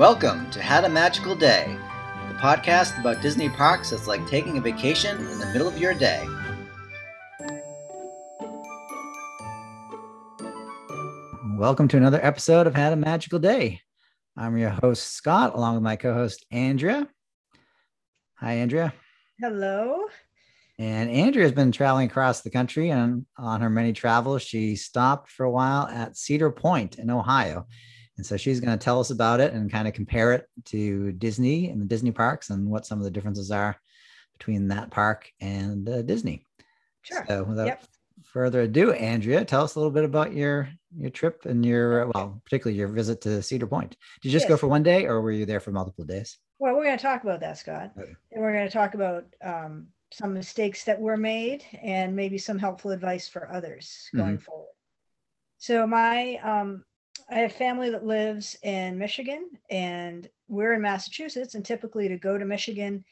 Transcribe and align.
Welcome 0.00 0.50
to 0.52 0.62
Had 0.62 0.84
a 0.84 0.88
Magical 0.88 1.34
Day, 1.34 1.76
the 2.28 2.34
podcast 2.36 2.98
about 2.98 3.20
Disney 3.20 3.50
parks 3.50 3.90
that's 3.90 4.06
like 4.06 4.26
taking 4.26 4.56
a 4.56 4.60
vacation 4.62 5.18
in 5.18 5.38
the 5.38 5.44
middle 5.52 5.68
of 5.68 5.76
your 5.76 5.92
day. 5.92 6.26
Welcome 11.54 11.86
to 11.88 11.98
another 11.98 12.18
episode 12.22 12.66
of 12.66 12.74
Had 12.74 12.94
a 12.94 12.96
Magical 12.96 13.38
Day. 13.38 13.82
I'm 14.38 14.56
your 14.56 14.70
host, 14.70 15.12
Scott, 15.12 15.54
along 15.54 15.74
with 15.74 15.82
my 15.82 15.96
co 15.96 16.14
host, 16.14 16.46
Andrea. 16.50 17.06
Hi, 18.36 18.52
Andrea. 18.54 18.94
Hello. 19.38 20.06
And 20.78 21.10
Andrea 21.10 21.44
has 21.44 21.52
been 21.52 21.72
traveling 21.72 22.08
across 22.08 22.40
the 22.40 22.48
country, 22.48 22.88
and 22.88 23.26
on 23.36 23.60
her 23.60 23.68
many 23.68 23.92
travels, 23.92 24.40
she 24.40 24.76
stopped 24.76 25.30
for 25.30 25.44
a 25.44 25.50
while 25.50 25.86
at 25.88 26.16
Cedar 26.16 26.50
Point 26.50 26.98
in 26.98 27.10
Ohio. 27.10 27.66
And 28.20 28.26
so 28.26 28.36
she's 28.36 28.60
going 28.60 28.78
to 28.78 28.84
tell 28.84 29.00
us 29.00 29.08
about 29.08 29.40
it 29.40 29.54
and 29.54 29.72
kind 29.72 29.88
of 29.88 29.94
compare 29.94 30.34
it 30.34 30.46
to 30.66 31.10
Disney 31.12 31.70
and 31.70 31.80
the 31.80 31.86
Disney 31.86 32.10
parks 32.10 32.50
and 32.50 32.68
what 32.68 32.84
some 32.84 32.98
of 32.98 33.04
the 33.04 33.10
differences 33.10 33.50
are 33.50 33.80
between 34.36 34.68
that 34.68 34.90
park 34.90 35.32
and 35.40 35.88
uh, 35.88 36.02
Disney. 36.02 36.44
Sure. 37.00 37.24
So 37.26 37.44
without 37.44 37.66
yep. 37.66 37.84
further 38.22 38.60
ado, 38.60 38.92
Andrea, 38.92 39.42
tell 39.46 39.62
us 39.62 39.74
a 39.74 39.78
little 39.78 39.90
bit 39.90 40.04
about 40.04 40.34
your 40.34 40.68
your 40.94 41.08
trip 41.08 41.46
and 41.46 41.64
your 41.64 42.08
well, 42.08 42.42
particularly 42.44 42.78
your 42.78 42.88
visit 42.88 43.22
to 43.22 43.40
Cedar 43.40 43.66
Point. 43.66 43.96
Did 44.20 44.28
you 44.28 44.32
just 44.32 44.42
yes. 44.42 44.50
go 44.50 44.56
for 44.58 44.68
one 44.68 44.82
day, 44.82 45.06
or 45.06 45.22
were 45.22 45.32
you 45.32 45.46
there 45.46 45.60
for 45.60 45.72
multiple 45.72 46.04
days? 46.04 46.36
Well, 46.58 46.74
we're 46.74 46.84
going 46.84 46.98
to 46.98 47.02
talk 47.02 47.22
about 47.22 47.40
that, 47.40 47.56
Scott, 47.56 47.92
okay. 47.98 48.12
and 48.32 48.42
we're 48.42 48.52
going 48.52 48.66
to 48.66 48.72
talk 48.72 48.92
about 48.92 49.24
um, 49.42 49.86
some 50.12 50.34
mistakes 50.34 50.84
that 50.84 51.00
were 51.00 51.16
made 51.16 51.64
and 51.82 52.14
maybe 52.14 52.36
some 52.36 52.58
helpful 52.58 52.90
advice 52.90 53.30
for 53.30 53.50
others 53.50 54.10
going 54.14 54.36
mm-hmm. 54.36 54.44
forward. 54.44 54.74
So 55.56 55.86
my 55.86 56.36
um, 56.42 56.84
I 57.30 57.38
have 57.38 57.52
family 57.52 57.90
that 57.90 58.04
lives 58.04 58.56
in 58.62 58.98
Michigan, 58.98 59.50
and 59.70 60.28
we're 60.48 60.74
in 60.74 60.82
Massachusetts. 60.82 61.54
And 61.54 61.64
typically, 61.64 62.08
to 62.08 62.18
go 62.18 62.36
to 62.36 62.44
Michigan, 62.44 63.04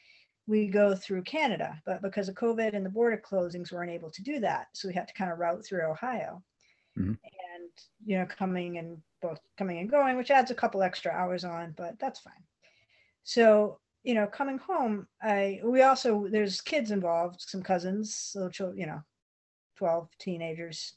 we 0.45 0.67
go 0.67 0.95
through 0.95 1.23
Canada. 1.23 1.81
But 1.85 2.01
because 2.01 2.27
of 2.27 2.35
COVID 2.35 2.75
and 2.75 2.85
the 2.85 2.89
border 2.89 3.21
closings, 3.23 3.71
we 3.71 3.77
weren't 3.77 3.91
able 3.91 4.11
to 4.11 4.23
do 4.23 4.39
that. 4.39 4.67
So 4.73 4.87
we 4.87 4.93
had 4.93 5.07
to 5.07 5.13
kind 5.13 5.31
of 5.31 5.39
route 5.39 5.65
through 5.65 5.89
Ohio. 5.89 6.43
Mm-hmm. 6.97 7.11
And 7.11 7.69
you 8.05 8.17
know, 8.17 8.25
coming 8.25 8.77
and 8.77 8.97
both 9.21 9.39
coming 9.57 9.79
and 9.79 9.89
going, 9.89 10.17
which 10.17 10.31
adds 10.31 10.51
a 10.51 10.55
couple 10.55 10.81
extra 10.83 11.11
hours 11.11 11.45
on, 11.45 11.73
but 11.77 11.97
that's 11.99 12.19
fine. 12.19 12.43
So 13.23 13.79
you 14.03 14.15
know, 14.15 14.27
coming 14.27 14.57
home, 14.57 15.07
I 15.21 15.59
we 15.63 15.81
also 15.83 16.27
there's 16.29 16.61
kids 16.61 16.91
involved, 16.91 17.41
some 17.41 17.61
cousins, 17.61 18.31
little 18.35 18.49
children, 18.49 18.79
you 18.79 18.87
know, 18.87 19.01
12 19.77 20.09
teenagers. 20.19 20.93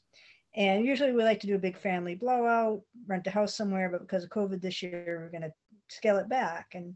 And 0.55 0.85
usually 0.85 1.11
we 1.11 1.23
like 1.23 1.39
to 1.41 1.47
do 1.47 1.55
a 1.55 1.59
big 1.59 1.77
family 1.77 2.15
blowout, 2.15 2.81
rent 3.07 3.27
a 3.27 3.31
house 3.31 3.55
somewhere, 3.55 3.89
but 3.89 4.01
because 4.01 4.23
of 4.23 4.29
COVID 4.29 4.61
this 4.61 4.83
year, 4.83 5.19
we're 5.21 5.39
going 5.39 5.49
to 5.49 5.53
scale 5.89 6.17
it 6.17 6.29
back. 6.29 6.73
And 6.75 6.95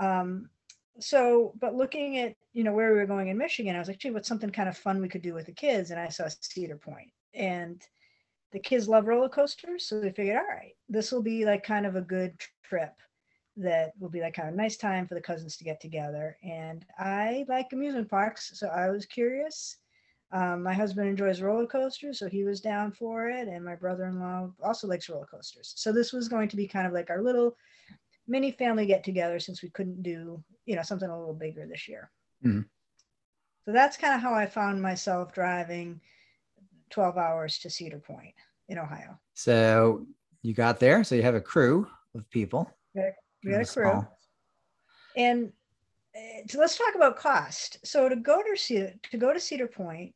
um, 0.00 0.50
so, 0.98 1.54
but 1.60 1.74
looking 1.74 2.18
at, 2.18 2.34
you 2.52 2.64
know, 2.64 2.72
where 2.72 2.92
we 2.92 2.98
were 2.98 3.06
going 3.06 3.28
in 3.28 3.38
Michigan, 3.38 3.76
I 3.76 3.78
was 3.78 3.88
like, 3.88 3.98
gee, 3.98 4.10
what's 4.10 4.26
something 4.26 4.50
kind 4.50 4.68
of 4.68 4.76
fun 4.76 5.00
we 5.00 5.08
could 5.08 5.22
do 5.22 5.34
with 5.34 5.46
the 5.46 5.52
kids? 5.52 5.90
And 5.90 6.00
I 6.00 6.08
saw 6.08 6.28
Cedar 6.40 6.76
Point. 6.76 7.10
And 7.32 7.80
the 8.52 8.58
kids 8.58 8.88
love 8.88 9.06
roller 9.06 9.28
coasters. 9.28 9.86
So 9.86 10.00
we 10.00 10.10
figured, 10.10 10.36
all 10.36 10.46
right, 10.48 10.74
this 10.88 11.12
will 11.12 11.22
be 11.22 11.44
like 11.44 11.62
kind 11.62 11.86
of 11.86 11.94
a 11.94 12.00
good 12.00 12.34
trip 12.64 12.94
that 13.56 13.92
will 14.00 14.08
be 14.08 14.20
like 14.20 14.34
kind 14.34 14.48
of 14.48 14.54
nice 14.54 14.76
time 14.76 15.06
for 15.06 15.14
the 15.14 15.20
cousins 15.20 15.56
to 15.56 15.64
get 15.64 15.80
together. 15.80 16.36
And 16.42 16.84
I 16.98 17.44
like 17.48 17.72
amusement 17.72 18.08
parks. 18.08 18.52
So 18.54 18.66
I 18.68 18.90
was 18.90 19.06
curious 19.06 19.76
um, 20.32 20.62
my 20.62 20.72
husband 20.72 21.08
enjoys 21.08 21.42
roller 21.42 21.66
coasters, 21.66 22.18
so 22.18 22.28
he 22.28 22.44
was 22.44 22.60
down 22.60 22.92
for 22.92 23.28
it, 23.28 23.48
and 23.48 23.64
my 23.64 23.74
brother-in-law 23.74 24.50
also 24.62 24.86
likes 24.86 25.08
roller 25.08 25.26
coasters. 25.26 25.72
So 25.76 25.92
this 25.92 26.12
was 26.12 26.28
going 26.28 26.48
to 26.50 26.56
be 26.56 26.68
kind 26.68 26.86
of 26.86 26.92
like 26.92 27.10
our 27.10 27.22
little 27.22 27.56
mini 28.28 28.52
family 28.52 28.86
get 28.86 29.02
together 29.02 29.40
since 29.40 29.62
we 29.62 29.70
couldn't 29.70 30.02
do, 30.02 30.42
you 30.66 30.76
know, 30.76 30.82
something 30.82 31.10
a 31.10 31.18
little 31.18 31.34
bigger 31.34 31.66
this 31.66 31.88
year. 31.88 32.10
Mm-hmm. 32.44 32.60
So 33.64 33.72
that's 33.72 33.96
kind 33.96 34.14
of 34.14 34.20
how 34.20 34.32
I 34.32 34.46
found 34.46 34.80
myself 34.80 35.32
driving 35.34 36.00
12 36.90 37.18
hours 37.18 37.58
to 37.58 37.70
Cedar 37.70 37.98
Point 37.98 38.34
in 38.68 38.78
Ohio. 38.78 39.18
So 39.34 40.06
you 40.42 40.54
got 40.54 40.78
there, 40.78 41.02
so 41.02 41.16
you 41.16 41.22
have 41.22 41.34
a 41.34 41.40
crew 41.40 41.88
of 42.14 42.28
people. 42.30 42.70
We 42.94 43.02
had, 43.02 43.14
we 43.44 43.52
had 43.52 43.62
a 43.62 43.64
crew. 43.64 43.90
Small. 43.90 44.18
And 45.16 45.52
uh, 46.16 46.46
so 46.48 46.60
let's 46.60 46.78
talk 46.78 46.94
about 46.94 47.16
cost. 47.16 47.78
So 47.84 48.08
to 48.08 48.16
go 48.16 48.42
to 48.42 48.56
Cedar, 48.56 48.94
to 49.10 49.18
go 49.18 49.32
to 49.32 49.40
Cedar 49.40 49.66
Point, 49.66 50.14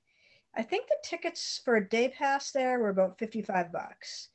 I 0.56 0.62
think 0.62 0.88
the 0.88 0.96
tickets 1.02 1.60
for 1.64 1.76
a 1.76 1.88
day 1.88 2.08
pass 2.08 2.50
there 2.50 2.78
were 2.78 2.90
about 2.90 3.18
55 3.18 3.72
bucks. 3.72 4.28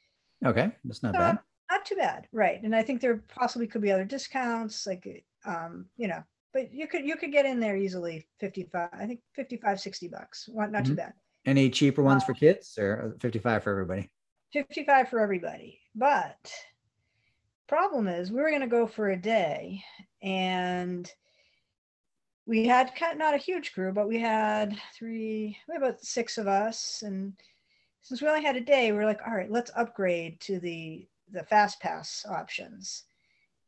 Okay, 0.45 0.71
that's 0.85 1.03
not 1.03 1.13
bad. 1.13 1.39
Not 1.69 1.85
too 1.85 1.95
bad, 1.95 2.27
right? 2.31 2.61
And 2.63 2.75
I 2.75 2.81
think 2.81 2.99
there 2.99 3.21
possibly 3.27 3.67
could 3.67 3.81
be 3.81 3.91
other 3.91 4.05
discounts, 4.05 4.87
like 4.87 5.23
um, 5.45 5.85
you 5.97 6.07
know, 6.07 6.23
but 6.53 6.73
you 6.73 6.87
could 6.87 7.05
you 7.05 7.15
could 7.15 7.31
get 7.31 7.45
in 7.45 7.59
there 7.59 7.77
easily 7.77 8.27
55, 8.39 8.89
I 8.91 9.05
think 9.05 9.21
55, 9.35 9.79
60 9.79 10.07
bucks. 10.07 10.49
Not, 10.51 10.71
not 10.71 10.83
mm-hmm. 10.83 10.91
too 10.91 10.95
bad. 10.95 11.13
Any 11.45 11.69
cheaper 11.69 12.03
ones 12.03 12.23
uh, 12.23 12.27
for 12.27 12.33
kids 12.33 12.77
or 12.77 13.15
55 13.21 13.63
for 13.63 13.71
everybody? 13.71 14.09
55 14.53 15.09
for 15.09 15.19
everybody. 15.19 15.79
But 15.95 16.51
problem 17.67 18.07
is 18.07 18.31
we 18.31 18.41
were 18.41 18.49
going 18.49 18.61
to 18.61 18.67
go 18.67 18.87
for 18.87 19.09
a 19.09 19.15
day 19.15 19.83
and 20.21 21.11
we 22.49 22.65
had 22.65 22.91
not 23.15 23.35
a 23.35 23.37
huge 23.37 23.73
crew, 23.73 23.93
but 23.93 24.07
we 24.07 24.19
had 24.19 24.75
three, 24.95 25.55
we 25.67 25.73
had 25.73 25.83
about 25.83 26.03
six 26.03 26.39
of 26.39 26.47
us. 26.47 27.03
And 27.05 27.33
since 28.01 28.23
we 28.23 28.27
only 28.27 28.43
had 28.43 28.55
a 28.55 28.61
day, 28.61 28.91
we 28.91 28.97
are 28.97 29.05
like, 29.05 29.19
all 29.25 29.35
right, 29.35 29.51
let's 29.51 29.71
upgrade 29.75 30.39
to 30.41 30.59
the 30.59 31.07
the 31.31 31.43
fast 31.43 31.79
pass 31.79 32.25
options. 32.27 33.03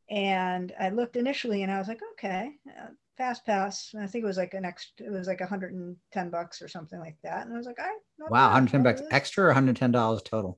And 0.10 0.74
I 0.80 0.90
looked 0.90 1.16
initially 1.16 1.62
and 1.62 1.72
I 1.72 1.78
was 1.78 1.88
like, 1.88 2.02
okay, 2.14 2.54
uh, 2.68 2.88
fast 3.18 3.46
pass. 3.46 3.94
I 3.96 4.08
think 4.08 4.24
it 4.24 4.28
was 4.28 4.38
like 4.38 4.56
an 4.56 4.66
extra, 4.66 5.06
it 5.06 5.12
was 5.12 5.28
like 5.28 5.42
110 5.42 6.30
bucks 6.32 6.60
or 6.60 6.68
something 6.68 7.00
like 7.00 7.18
that. 7.24 7.46
And 7.46 7.54
I 7.54 7.58
was 7.58 7.68
like, 7.68 7.78
all 7.80 7.86
right. 7.86 8.32
Wow, 8.32 8.48
110 8.48 8.82
bucks 8.82 9.04
extra 9.12 9.46
or 9.46 9.54
$110 9.54 10.26
total? 10.26 10.58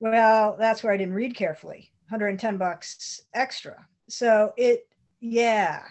Well, 0.00 0.56
that's 0.58 0.82
where 0.82 0.92
I 0.92 0.96
didn't 0.96 1.14
read 1.14 1.36
carefully. 1.36 1.92
110 2.08 2.56
bucks 2.56 3.22
extra. 3.32 3.86
So 4.08 4.52
it, 4.56 4.88
yeah, 5.20 5.84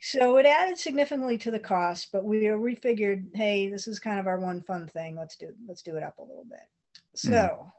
so 0.00 0.36
it 0.36 0.46
added 0.46 0.78
significantly 0.78 1.38
to 1.38 1.50
the 1.50 1.58
cost, 1.58 2.08
but 2.12 2.24
we 2.24 2.54
we 2.54 2.74
figured, 2.76 3.26
hey, 3.34 3.68
this 3.68 3.88
is 3.88 3.98
kind 3.98 4.20
of 4.20 4.26
our 4.26 4.38
one 4.38 4.62
fun 4.62 4.86
thing. 4.86 5.16
Let's 5.16 5.36
do 5.36 5.52
let's 5.66 5.82
do 5.82 5.96
it 5.96 6.02
up 6.02 6.18
a 6.18 6.22
little 6.22 6.46
bit. 6.48 6.60
So, 7.14 7.72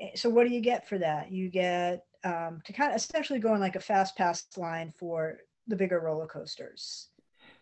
mm. 0.00 0.18
so 0.18 0.30
what 0.30 0.46
do 0.46 0.54
you 0.54 0.60
get 0.60 0.88
for 0.88 0.98
that? 0.98 1.30
You 1.30 1.50
get 1.50 2.04
um, 2.24 2.62
to 2.64 2.72
kind 2.72 2.92
of 2.92 2.96
essentially 2.96 3.40
go 3.40 3.54
in 3.54 3.60
like 3.60 3.76
a 3.76 3.80
fast 3.80 4.16
pass 4.16 4.44
line 4.56 4.92
for 4.98 5.38
the 5.66 5.76
bigger 5.76 6.00
roller 6.00 6.26
coasters. 6.26 7.08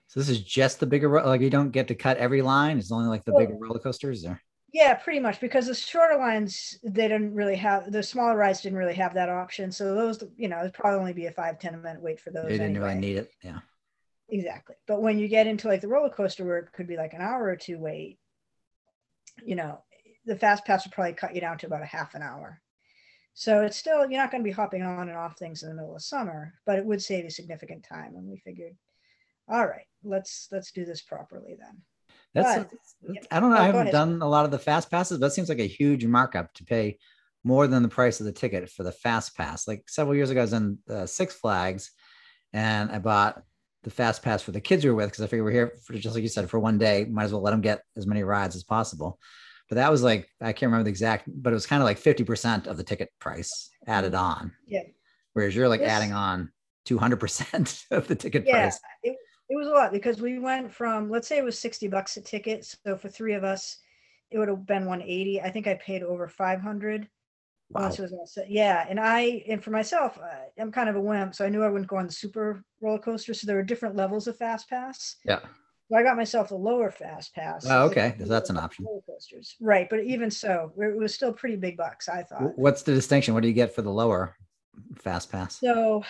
So 0.06 0.21
this 0.21 0.28
is 0.28 0.41
just 0.41 0.78
the 0.78 0.87
bigger 0.87 1.09
like 1.25 1.41
you 1.41 1.50
don't 1.50 1.72
get 1.72 1.88
to 1.88 1.97
cut 1.97 2.19
every 2.19 2.43
line. 2.43 2.78
It's 2.78 2.93
only 2.93 3.09
like 3.09 3.25
the 3.25 3.32
well, 3.32 3.44
bigger 3.44 3.59
roller 3.59 3.81
coasters, 3.81 4.22
there. 4.22 4.41
Yeah, 4.76 4.92
pretty 4.92 5.20
much 5.20 5.41
because 5.41 5.69
the 5.69 5.75
shorter 5.75 6.19
lines 6.19 6.78
they 6.84 7.09
didn't 7.09 7.34
really 7.34 7.56
have 7.56 7.91
the 7.91 8.03
smaller 8.03 8.37
rides 8.37 8.60
didn't 8.60 8.76
really 8.76 8.94
have 8.97 9.14
that 9.14 9.31
option. 9.31 9.72
So 9.72 9.94
those, 9.94 10.22
you 10.37 10.48
know, 10.48 10.60
it'd 10.60 10.75
probably 10.75 11.00
only 11.00 11.12
be 11.14 11.25
a 11.25 11.31
five 11.31 11.59
ten 11.59 11.81
minute 11.81 12.03
wait 12.03 12.20
for 12.20 12.31
those. 12.31 12.44
They 12.44 12.59
didn't 12.59 12.76
anyway. 12.76 12.88
really 12.88 13.00
need 13.00 13.16
it. 13.16 13.32
Yeah. 13.42 13.60
Exactly. 14.28 14.75
But 14.87 15.00
when 15.00 15.19
you 15.19 15.28
get 15.28 15.47
into 15.47 15.66
like 15.66 15.81
the 15.81 15.88
roller 15.88 16.10
coaster 16.10 16.44
where 16.44 16.59
it 16.59 16.75
could 16.75 16.87
be 16.87 16.98
like 16.98 17.14
an 17.14 17.22
hour 17.22 17.44
or 17.44 17.56
two 17.56 17.78
wait, 17.78 18.19
you 19.42 19.56
know, 19.56 19.81
the 20.26 20.37
fast 20.37 20.66
pass 20.66 20.84
would 20.84 20.93
probably 20.93 21.14
cut 21.14 21.34
you 21.34 21.41
down 21.41 21.56
to 21.56 21.66
about 21.66 21.81
a 21.81 21.87
half 21.87 22.14
an 22.14 22.20
hour. 22.20 22.60
So 23.32 23.62
it's 23.62 23.78
still 23.78 24.00
you're 24.00 24.20
not 24.20 24.31
going 24.31 24.43
to 24.43 24.48
be 24.48 24.53
hopping 24.53 24.82
on 24.82 25.08
and 25.08 25.16
off 25.16 25.38
things 25.38 25.62
in 25.62 25.70
the 25.70 25.75
middle 25.75 25.97
of 25.97 26.03
summer, 26.03 26.53
but 26.66 26.78
it 26.78 26.84
would 26.84 27.00
save 27.00 27.25
you 27.25 27.31
significant 27.31 27.82
time. 27.82 28.14
And 28.14 28.28
we 28.28 28.37
figured, 28.37 28.76
all 29.48 29.66
right, 29.66 29.87
let's 30.04 30.48
let's 30.53 30.70
do 30.70 30.84
this 30.84 31.00
properly 31.00 31.56
then. 31.58 31.81
That's, 32.36 32.66
I 33.30 33.41
don't 33.41 33.50
know. 33.50 33.56
Oh, 33.56 33.60
I 33.60 33.66
haven't 33.66 33.92
done 33.92 34.20
a 34.20 34.28
lot 34.28 34.44
of 34.44 34.50
the 34.50 34.58
fast 34.58 34.91
passes, 34.91 35.19
but 35.19 35.26
it 35.26 35.30
seems 35.30 35.48
like 35.48 35.58
a 35.58 35.66
huge 35.66 36.04
markup 36.04 36.52
to 36.54 36.64
pay 36.64 36.98
more 37.44 37.66
than 37.66 37.82
the 37.82 37.88
price 37.88 38.20
of 38.20 38.26
the 38.26 38.32
ticket 38.32 38.69
for 38.69 38.82
the 38.82 38.93
fast 38.93 39.37
pass. 39.37 39.66
Like 39.66 39.88
several 39.88 40.16
years 40.16 40.31
ago, 40.31 40.40
I 40.40 40.43
was 40.43 40.52
in 40.52 40.78
uh, 40.90 41.06
Six 41.06 41.34
Flags 41.34 41.93
and 42.52 42.90
I 42.90 42.99
bought 42.99 43.43
the 43.84 43.90
fast 43.90 44.22
pass 44.22 44.43
for 44.43 44.50
the 44.50 44.61
kids 44.61 44.84
we 44.84 44.90
were 44.90 44.96
with 44.96 45.11
because 45.11 45.22
I 45.22 45.28
figured 45.28 45.44
we're 45.44 45.52
here 45.52 45.72
for 45.84 45.94
just 45.94 46.14
like 46.14 46.22
you 46.22 46.28
said 46.28 46.50
for 46.50 46.58
one 46.58 46.76
day. 46.76 47.05
Might 47.05 47.25
as 47.25 47.32
well 47.32 47.43
let 47.43 47.52
them 47.52 47.61
get 47.61 47.82
as 47.96 48.06
many 48.06 48.22
rides 48.25 48.56
as 48.56 48.64
possible. 48.64 49.19
But 49.69 49.76
that 49.76 49.90
was 49.90 50.02
like 50.02 50.28
I 50.40 50.52
can't 50.52 50.70
remember 50.70 50.84
the 50.84 50.90
exact, 50.90 51.28
but 51.28 51.52
it 51.52 51.55
was 51.55 51.66
kind 51.66 51.81
of 51.81 51.87
like 51.87 51.99
fifty 51.99 52.25
percent 52.25 52.66
of 52.66 52.76
the 52.76 52.84
ticket 52.84 53.11
price 53.20 53.70
added 53.87 54.14
on. 54.14 54.52
Yeah. 54.66 54.82
Whereas 55.32 55.55
you're 55.55 55.69
like 55.69 55.82
adding 55.82 56.12
on 56.12 56.50
two 56.84 56.99
hundred 56.99 57.20
percent 57.20 57.84
of 57.90 58.08
the 58.08 58.16
ticket 58.16 58.44
yeah, 58.44 58.62
price. 58.62 58.81
It, 59.02 59.16
it 59.48 59.56
was 59.56 59.69
a 59.69 59.70
lot 59.70 59.93
because 59.93 60.20
we 60.20 60.38
went 60.38 60.72
from 60.72 61.10
let's 61.10 61.28
say 61.28 61.38
it 61.38 61.44
was 61.44 61.58
60 61.58 61.88
bucks 61.88 62.16
a 62.16 62.20
ticket. 62.20 62.64
So 62.64 62.96
for 62.96 63.08
three 63.08 63.34
of 63.34 63.44
us 63.44 63.78
it 64.31 64.38
would 64.38 64.48
have 64.48 64.66
been 64.66 64.87
180 64.87 65.40
i 65.40 65.50
think 65.50 65.66
i 65.66 65.75
paid 65.75 66.02
over 66.02 66.28
500 66.28 67.08
wow. 67.70 67.82
once 67.82 67.98
it 67.98 68.02
was 68.02 68.12
all 68.12 68.26
set 68.26 68.50
yeah 68.50 68.84
and 68.88 68.98
i 68.98 69.43
and 69.48 69.62
for 69.62 69.70
myself 69.70 70.19
uh, 70.19 70.60
i'm 70.60 70.72
kind 70.72 70.88
of 70.88 70.96
a 70.96 71.00
wimp 71.00 71.34
so 71.34 71.44
i 71.44 71.48
knew 71.48 71.62
i 71.62 71.69
wouldn't 71.69 71.88
go 71.88 71.96
on 71.96 72.06
the 72.06 72.12
super 72.12 72.62
roller 72.81 72.98
coaster. 72.98 73.34
So 73.34 73.46
there 73.46 73.56
were 73.56 73.62
different 73.62 73.96
levels 73.96 74.26
of 74.26 74.37
fast 74.37 74.69
pass. 74.69 75.16
Yeah. 75.25 75.40
So 75.88 75.96
i 75.96 76.02
got 76.02 76.16
myself 76.16 76.50
a 76.50 76.54
lower 76.54 76.90
fast 76.90 77.34
pass. 77.34 77.64
Oh 77.69 77.84
okay 77.87 78.16
that's 78.19 78.50
an 78.50 78.58
option. 78.58 78.84
roller 78.84 79.02
coasters. 79.08 79.56
Right 79.60 79.88
but 79.88 80.00
even 80.00 80.31
so 80.31 80.72
it 80.76 80.96
was 80.96 81.14
still 81.14 81.32
pretty 81.32 81.56
big 81.56 81.76
bucks 81.76 82.08
i 82.08 82.22
thought. 82.22 82.58
what's 82.58 82.82
the 82.82 82.94
distinction? 82.94 83.34
What 83.34 83.42
do 83.42 83.49
you 83.49 83.54
get 83.54 83.75
for 83.75 83.82
the 83.82 83.92
lower 83.92 84.37
fast 84.96 85.31
pass? 85.31 85.60
So 85.60 86.02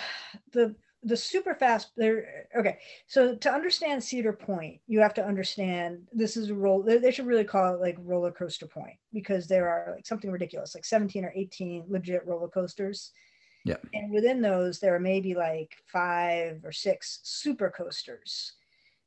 the 0.52 0.74
the 1.06 1.16
super 1.16 1.54
fast 1.54 1.90
there 1.96 2.48
okay. 2.58 2.78
So 3.06 3.36
to 3.36 3.52
understand 3.52 4.02
cedar 4.02 4.32
point 4.32 4.80
you 4.88 4.98
have 5.00 5.14
to 5.14 5.24
understand 5.24 6.00
this 6.12 6.36
is 6.36 6.50
a 6.50 6.54
roll 6.54 6.82
they 6.82 7.12
should 7.12 7.26
really 7.26 7.44
call 7.44 7.74
it 7.74 7.80
like 7.80 7.96
roller 8.00 8.32
coaster 8.32 8.66
point 8.66 8.96
because 9.12 9.46
there 9.46 9.68
are 9.68 9.92
like 9.94 10.04
something 10.06 10.30
ridiculous 10.30 10.74
like 10.74 10.84
17 10.84 11.24
or 11.24 11.32
18 11.34 11.84
legit 11.88 12.26
roller 12.26 12.48
coasters. 12.48 13.12
Yeah. 13.64 13.76
And 13.94 14.12
within 14.12 14.42
those 14.42 14.80
there 14.80 14.94
are 14.96 15.00
maybe 15.00 15.34
like 15.34 15.76
five 15.86 16.64
or 16.64 16.72
six 16.72 17.20
super 17.22 17.70
coasters. 17.70 18.54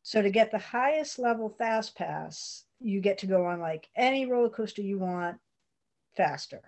So 0.02 0.22
to 0.22 0.30
get 0.30 0.52
the 0.52 0.58
highest 0.58 1.20
level 1.20 1.54
fast 1.58 1.98
pass 1.98 2.64
you 2.80 3.02
get 3.02 3.18
to 3.20 3.28
go 3.28 3.46
on 3.46 3.60
like 3.60 3.90
any 3.98 4.26
roller 4.26 4.50
coaster 4.50 4.82
you 4.82 5.00
want 5.00 5.38
faster 6.16 6.62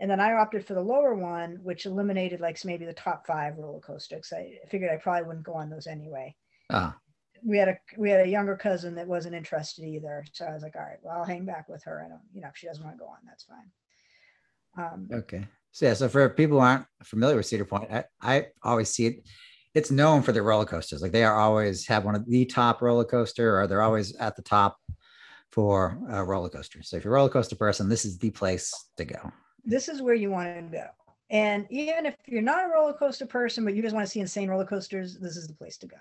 and 0.00 0.10
then 0.10 0.18
I 0.18 0.32
opted 0.32 0.66
for 0.66 0.72
the 0.72 0.80
lower 0.80 1.14
one, 1.14 1.60
which 1.62 1.84
eliminated 1.84 2.40
like 2.40 2.58
maybe 2.64 2.86
the 2.86 2.92
top 2.94 3.26
five 3.26 3.58
roller 3.58 3.80
coasters. 3.80 4.32
I 4.34 4.58
figured 4.68 4.90
I 4.90 4.96
probably 4.96 5.24
wouldn't 5.24 5.44
go 5.44 5.52
on 5.52 5.68
those 5.68 5.86
anyway. 5.86 6.34
Ah. 6.70 6.96
We 7.44 7.58
had 7.58 7.68
a 7.68 7.78
we 7.96 8.10
had 8.10 8.26
a 8.26 8.28
younger 8.28 8.56
cousin 8.56 8.94
that 8.96 9.06
wasn't 9.06 9.34
interested 9.34 9.84
either, 9.84 10.24
so 10.32 10.46
I 10.46 10.52
was 10.52 10.62
like, 10.62 10.74
all 10.74 10.82
right, 10.82 10.98
well, 11.02 11.18
I'll 11.18 11.24
hang 11.24 11.44
back 11.44 11.68
with 11.68 11.82
her. 11.84 12.02
I 12.04 12.08
don't, 12.08 12.20
you 12.34 12.40
know, 12.40 12.48
if 12.48 12.56
she 12.56 12.66
doesn't 12.66 12.82
want 12.82 12.96
to 12.96 12.98
go 12.98 13.06
on, 13.06 13.18
that's 13.26 13.44
fine. 13.44 14.84
Um, 14.84 15.08
okay. 15.12 15.46
So 15.72 15.86
yeah, 15.86 15.94
so 15.94 16.08
for 16.08 16.28
people 16.30 16.58
who 16.58 16.64
aren't 16.64 16.86
familiar 17.02 17.36
with 17.36 17.46
Cedar 17.46 17.64
Point, 17.64 17.90
I, 17.90 18.04
I 18.20 18.46
always 18.62 18.90
see 18.90 19.06
it. 19.06 19.28
It's 19.74 19.90
known 19.90 20.22
for 20.22 20.32
their 20.32 20.42
roller 20.42 20.64
coasters. 20.66 21.00
Like 21.00 21.12
they 21.12 21.24
are 21.24 21.36
always 21.36 21.86
have 21.86 22.04
one 22.04 22.14
of 22.14 22.26
the 22.26 22.44
top 22.44 22.82
roller 22.82 23.04
coaster, 23.04 23.58
or 23.58 23.66
they're 23.66 23.82
always 23.82 24.16
at 24.16 24.36
the 24.36 24.42
top 24.42 24.78
for 25.52 25.98
a 26.10 26.24
roller 26.24 26.50
coaster. 26.50 26.82
So 26.82 26.96
if 26.96 27.04
you're 27.04 27.14
a 27.14 27.16
roller 27.16 27.30
coaster 27.30 27.56
person, 27.56 27.88
this 27.88 28.04
is 28.04 28.18
the 28.18 28.30
place 28.30 28.72
to 28.96 29.04
go 29.04 29.32
this 29.64 29.88
is 29.88 30.02
where 30.02 30.14
you 30.14 30.30
want 30.30 30.54
to 30.54 30.62
go. 30.62 30.86
And 31.30 31.66
even 31.70 32.06
if 32.06 32.16
you're 32.26 32.42
not 32.42 32.64
a 32.64 32.68
roller 32.68 32.92
coaster 32.92 33.26
person, 33.26 33.64
but 33.64 33.74
you 33.74 33.82
just 33.82 33.94
want 33.94 34.04
to 34.04 34.10
see 34.10 34.20
insane 34.20 34.48
roller 34.48 34.66
coasters, 34.66 35.16
this 35.18 35.36
is 35.36 35.46
the 35.46 35.54
place 35.54 35.76
to 35.78 35.86
go. 35.86 35.96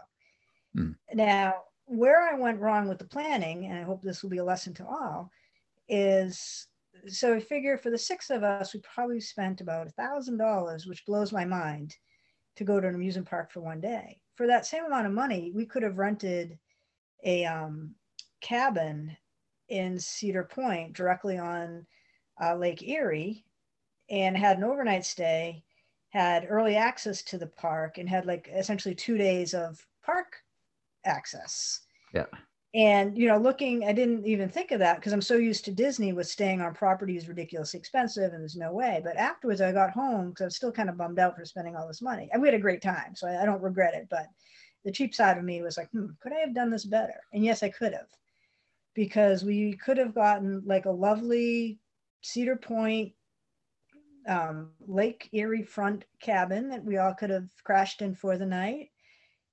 Hmm. 0.75 0.91
Now, 1.13 1.63
where 1.85 2.21
I 2.21 2.38
went 2.38 2.59
wrong 2.59 2.88
with 2.88 2.97
the 2.97 3.06
planning, 3.06 3.65
and 3.65 3.77
I 3.77 3.83
hope 3.83 4.01
this 4.01 4.23
will 4.23 4.29
be 4.29 4.38
a 4.38 4.44
lesson 4.44 4.73
to 4.75 4.85
all, 4.85 5.31
is 5.88 6.67
so 7.07 7.33
I 7.33 7.39
figure 7.39 7.77
for 7.77 7.89
the 7.91 7.97
six 7.97 8.29
of 8.29 8.44
us, 8.44 8.73
we 8.73 8.81
probably 8.81 9.21
spent 9.21 9.61
about 9.61 9.88
a 9.88 9.91
thousand 9.91 10.38
dollars, 10.38 10.85
which 10.85 11.06
blows 11.06 11.31
my 11.31 11.45
mind, 11.45 11.95
to 12.56 12.63
go 12.63 12.79
to 12.79 12.88
an 12.88 12.95
amusement 12.95 13.29
park 13.29 13.51
for 13.51 13.61
one 13.61 13.79
day. 13.79 14.19
For 14.35 14.47
that 14.47 14.65
same 14.65 14.85
amount 14.85 15.07
of 15.07 15.13
money, 15.13 15.51
we 15.53 15.65
could 15.65 15.83
have 15.83 15.97
rented 15.97 16.57
a 17.23 17.45
um, 17.45 17.95
cabin 18.41 19.15
in 19.69 20.00
Cedar 20.00 20.44
Point 20.44 20.94
directly 20.94 21.38
on 21.38 21.85
uh, 22.41 22.56
Lake 22.56 22.81
Erie 22.88 23.45
and 24.09 24.38
had 24.38 24.57
an 24.57 24.63
overnight 24.63 25.06
stay, 25.06 25.63
had 26.09 26.47
early 26.50 26.75
access 26.75 27.21
to 27.23 27.38
the 27.38 27.47
park, 27.47 27.97
and 27.97 28.09
had 28.09 28.25
like 28.25 28.50
essentially 28.53 28.95
two 28.95 29.17
days 29.17 29.53
of 29.53 29.85
park 30.03 30.38
access. 31.06 31.81
Yeah. 32.13 32.25
And 32.75 33.17
you 33.17 33.27
know, 33.27 33.38
looking, 33.38 33.83
I 33.83 33.94
didn't 33.94 34.27
even 34.27 34.47
think 34.47 34.71
of 34.71 34.79
that 34.79 34.97
because 34.97 35.11
I'm 35.11 35.23
so 35.23 35.38
used 35.38 35.65
to 35.65 35.71
Disney 35.71 36.13
with 36.13 36.27
staying 36.27 36.61
on 36.61 36.75
property 36.75 37.17
is 37.17 37.27
ridiculously 37.27 37.79
expensive 37.79 38.31
and 38.31 38.41
there's 38.41 38.56
no 38.56 38.71
way. 38.71 39.01
But 39.03 39.17
afterwards, 39.17 39.59
I 39.59 39.71
got 39.71 39.89
home 39.89 40.29
because 40.29 40.44
I 40.44 40.45
was 40.45 40.56
still 40.56 40.71
kind 40.71 40.89
of 40.89 40.97
bummed 40.97 41.17
out 41.17 41.35
for 41.35 41.45
spending 41.45 41.75
all 41.75 41.88
this 41.88 42.01
money. 42.01 42.29
And 42.31 42.41
we 42.41 42.47
had 42.47 42.56
a 42.56 42.59
great 42.59 42.83
time, 42.83 43.15
so 43.15 43.27
I, 43.27 43.41
I 43.41 43.45
don't 43.45 43.61
regret 43.61 43.95
it. 43.95 44.07
But 44.09 44.27
the 44.85 44.91
cheap 44.91 45.15
side 45.15 45.38
of 45.38 45.44
me 45.44 45.63
was 45.63 45.77
like, 45.77 45.89
hmm, 45.91 46.07
could 46.21 46.31
I 46.31 46.39
have 46.39 46.53
done 46.53 46.69
this 46.69 46.85
better? 46.85 47.19
And 47.33 47.44
yes, 47.44 47.63
I 47.63 47.69
could 47.69 47.94
have, 47.94 48.07
because 48.94 49.44
we 49.44 49.73
could 49.73 49.97
have 49.97 50.13
gotten 50.13 50.61
like 50.63 50.85
a 50.85 50.91
lovely 50.91 51.79
Cedar 52.21 52.56
Point 52.56 53.13
um, 54.27 54.71
Lake 54.88 55.30
Erie 55.31 55.63
front 55.63 56.06
cabin 56.21 56.69
that 56.69 56.83
we 56.83 56.98
all 56.98 57.13
could 57.13 57.30
have 57.30 57.50
crashed 57.63 58.01
in 58.01 58.16
for 58.16 58.38
the 58.38 58.45
night. 58.45 58.89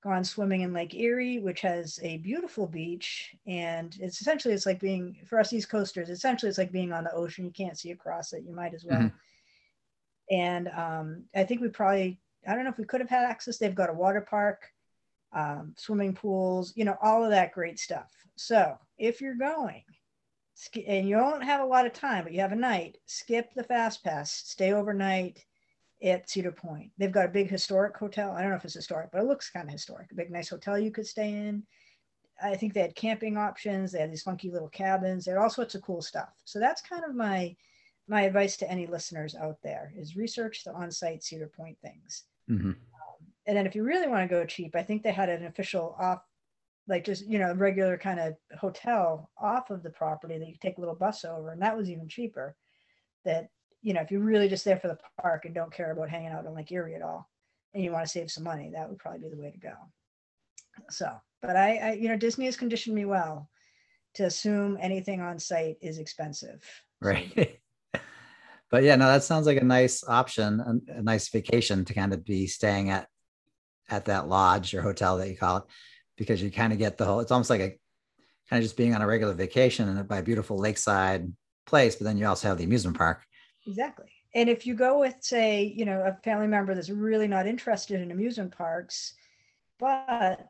Gone 0.03 0.23
swimming 0.23 0.61
in 0.61 0.73
Lake 0.73 0.93
Erie, 0.93 1.39
which 1.39 1.61
has 1.61 1.99
a 2.03 2.17
beautiful 2.17 2.67
beach, 2.67 3.35
and 3.47 3.95
it's 3.99 4.21
essentially 4.21 4.53
it's 4.53 4.65
like 4.65 4.79
being 4.79 5.17
for 5.25 5.39
us 5.39 5.51
East 5.51 5.69
Coasters. 5.69 6.09
Essentially, 6.09 6.49
it's 6.49 6.59
like 6.59 6.71
being 6.71 6.93
on 6.93 7.03
the 7.03 7.13
ocean. 7.13 7.45
You 7.45 7.51
can't 7.51 7.77
see 7.77 7.91
across 7.91 8.31
it. 8.33 8.43
You 8.43 8.53
might 8.53 8.75
as 8.75 8.85
well. 8.85 8.99
Mm-hmm. 8.99 10.35
And 10.35 10.67
um, 10.69 11.23
I 11.35 11.43
think 11.43 11.61
we 11.61 11.69
probably 11.69 12.19
I 12.47 12.53
don't 12.53 12.63
know 12.63 12.69
if 12.69 12.77
we 12.77 12.85
could 12.85 13.01
have 13.01 13.09
had 13.09 13.25
access. 13.25 13.57
They've 13.57 13.73
got 13.73 13.89
a 13.89 13.93
water 13.93 14.21
park, 14.21 14.71
um, 15.33 15.73
swimming 15.77 16.13
pools, 16.13 16.73
you 16.75 16.85
know, 16.85 16.97
all 17.01 17.23
of 17.23 17.31
that 17.31 17.51
great 17.51 17.79
stuff. 17.79 18.11
So 18.35 18.77
if 18.97 19.19
you're 19.19 19.35
going, 19.35 19.83
and 20.87 21.07
you 21.07 21.15
don't 21.15 21.43
have 21.43 21.61
a 21.61 21.65
lot 21.65 21.85
of 21.85 21.93
time, 21.93 22.23
but 22.23 22.33
you 22.33 22.41
have 22.41 22.51
a 22.51 22.55
night, 22.55 22.97
skip 23.05 23.53
the 23.55 23.63
fast 23.63 24.03
pass, 24.03 24.31
stay 24.31 24.73
overnight 24.73 25.45
at 26.03 26.29
Cedar 26.29 26.51
Point. 26.51 26.91
They've 26.97 27.11
got 27.11 27.25
a 27.25 27.29
big 27.29 27.49
historic 27.49 27.95
hotel. 27.97 28.31
I 28.31 28.41
don't 28.41 28.51
know 28.51 28.57
if 28.57 28.65
it's 28.65 28.73
historic, 28.73 29.09
but 29.11 29.21
it 29.21 29.27
looks 29.27 29.49
kind 29.49 29.67
of 29.67 29.73
historic. 29.73 30.11
A 30.11 30.15
big, 30.15 30.31
nice 30.31 30.49
hotel 30.49 30.77
you 30.77 30.91
could 30.91 31.07
stay 31.07 31.29
in. 31.29 31.63
I 32.41 32.55
think 32.55 32.73
they 32.73 32.81
had 32.81 32.95
camping 32.95 33.37
options. 33.37 33.91
They 33.91 33.99
had 33.99 34.11
these 34.11 34.23
funky 34.23 34.51
little 34.51 34.69
cabins. 34.69 35.25
They 35.25 35.31
had 35.31 35.39
all 35.39 35.49
sorts 35.49 35.75
of 35.75 35.81
cool 35.81 36.01
stuff. 36.01 36.29
So 36.45 36.59
that's 36.59 36.81
kind 36.81 37.03
of 37.03 37.15
my 37.15 37.55
my 38.09 38.21
advice 38.21 38.55
to 38.57 38.71
any 38.71 38.87
listeners 38.87 39.35
out 39.35 39.57
there 39.61 39.91
is 39.97 40.15
research 40.15 40.63
the 40.63 40.71
on-site 40.71 41.23
Cedar 41.23 41.51
Point 41.55 41.77
things. 41.81 42.23
Mm-hmm. 42.49 42.69
Um, 42.69 42.75
and 43.45 43.57
then 43.57 43.67
if 43.67 43.75
you 43.75 43.83
really 43.83 44.07
want 44.07 44.23
to 44.23 44.33
go 44.33 44.45
cheap, 44.45 44.77
I 44.77 44.83
think 44.83 45.03
they 45.03 45.11
had 45.11 45.27
an 45.27 45.45
official 45.45 45.93
off 45.99 46.21
like 46.87 47.03
just 47.03 47.27
you 47.27 47.37
know 47.39 47.53
regular 47.53 47.97
kind 47.97 48.19
of 48.19 48.35
hotel 48.57 49.29
off 49.37 49.69
of 49.69 49.83
the 49.83 49.89
property 49.89 50.37
that 50.37 50.47
you 50.47 50.55
take 50.61 50.77
a 50.77 50.79
little 50.79 50.95
bus 50.95 51.25
over 51.25 51.51
and 51.51 51.61
that 51.61 51.77
was 51.77 51.89
even 51.89 52.07
cheaper. 52.07 52.55
That 53.25 53.49
you 53.81 53.93
know 53.93 54.01
if 54.01 54.11
you're 54.11 54.21
really 54.21 54.47
just 54.47 54.65
there 54.65 54.79
for 54.79 54.87
the 54.87 54.97
park 55.21 55.45
and 55.45 55.53
don't 55.53 55.73
care 55.73 55.91
about 55.91 56.09
hanging 56.09 56.29
out 56.29 56.45
on 56.45 56.55
lake 56.55 56.71
erie 56.71 56.95
at 56.95 57.01
all 57.01 57.29
and 57.73 57.83
you 57.83 57.91
want 57.91 58.05
to 58.05 58.11
save 58.11 58.31
some 58.31 58.43
money 58.43 58.71
that 58.73 58.89
would 58.89 58.99
probably 58.99 59.21
be 59.21 59.35
the 59.35 59.41
way 59.41 59.51
to 59.51 59.59
go. 59.59 59.73
So 60.89 61.11
but 61.41 61.55
I, 61.55 61.77
I 61.77 61.91
you 61.93 62.07
know 62.07 62.17
disney 62.17 62.45
has 62.45 62.57
conditioned 62.57 62.95
me 62.95 63.05
well 63.05 63.49
to 64.15 64.23
assume 64.23 64.77
anything 64.81 65.21
on 65.21 65.39
site 65.39 65.77
is 65.81 65.99
expensive. 65.99 66.63
Right. 67.01 67.59
But 68.69 68.83
yeah 68.83 68.97
no 68.97 69.07
that 69.07 69.23
sounds 69.23 69.45
like 69.45 69.61
a 69.61 69.63
nice 69.63 70.03
option 70.05 70.59
a, 70.59 70.99
a 70.99 71.01
nice 71.01 71.29
vacation 71.29 71.85
to 71.85 71.93
kind 71.93 72.11
of 72.13 72.25
be 72.25 72.47
staying 72.47 72.89
at 72.89 73.07
at 73.89 74.03
that 74.05 74.27
lodge 74.27 74.73
or 74.73 74.81
hotel 74.81 75.17
that 75.19 75.29
you 75.29 75.37
call 75.37 75.59
it 75.59 75.63
because 76.17 76.41
you 76.41 76.51
kind 76.51 76.73
of 76.73 76.79
get 76.79 76.97
the 76.97 77.05
whole 77.05 77.19
it's 77.19 77.31
almost 77.31 77.49
like 77.49 77.61
a 77.61 77.69
kind 78.49 78.59
of 78.59 78.63
just 78.63 78.77
being 78.77 78.95
on 78.95 79.01
a 79.01 79.07
regular 79.07 79.33
vacation 79.33 79.87
and 79.87 80.07
by 80.07 80.17
a 80.17 80.23
beautiful 80.23 80.57
lakeside 80.57 81.31
place 81.65 81.95
but 81.95 82.05
then 82.05 82.17
you 82.17 82.25
also 82.25 82.47
have 82.47 82.57
the 82.57 82.63
amusement 82.63 82.97
park. 82.97 83.25
Exactly. 83.65 84.11
And 84.35 84.49
if 84.49 84.65
you 84.65 84.73
go 84.73 84.99
with 84.99 85.15
say 85.21 85.73
you 85.75 85.85
know 85.85 86.01
a 86.01 86.17
family 86.23 86.47
member 86.47 86.75
that's 86.75 86.89
really 86.89 87.27
not 87.27 87.47
interested 87.47 88.01
in 88.01 88.11
amusement 88.11 88.55
parks 88.55 89.13
but 89.79 90.47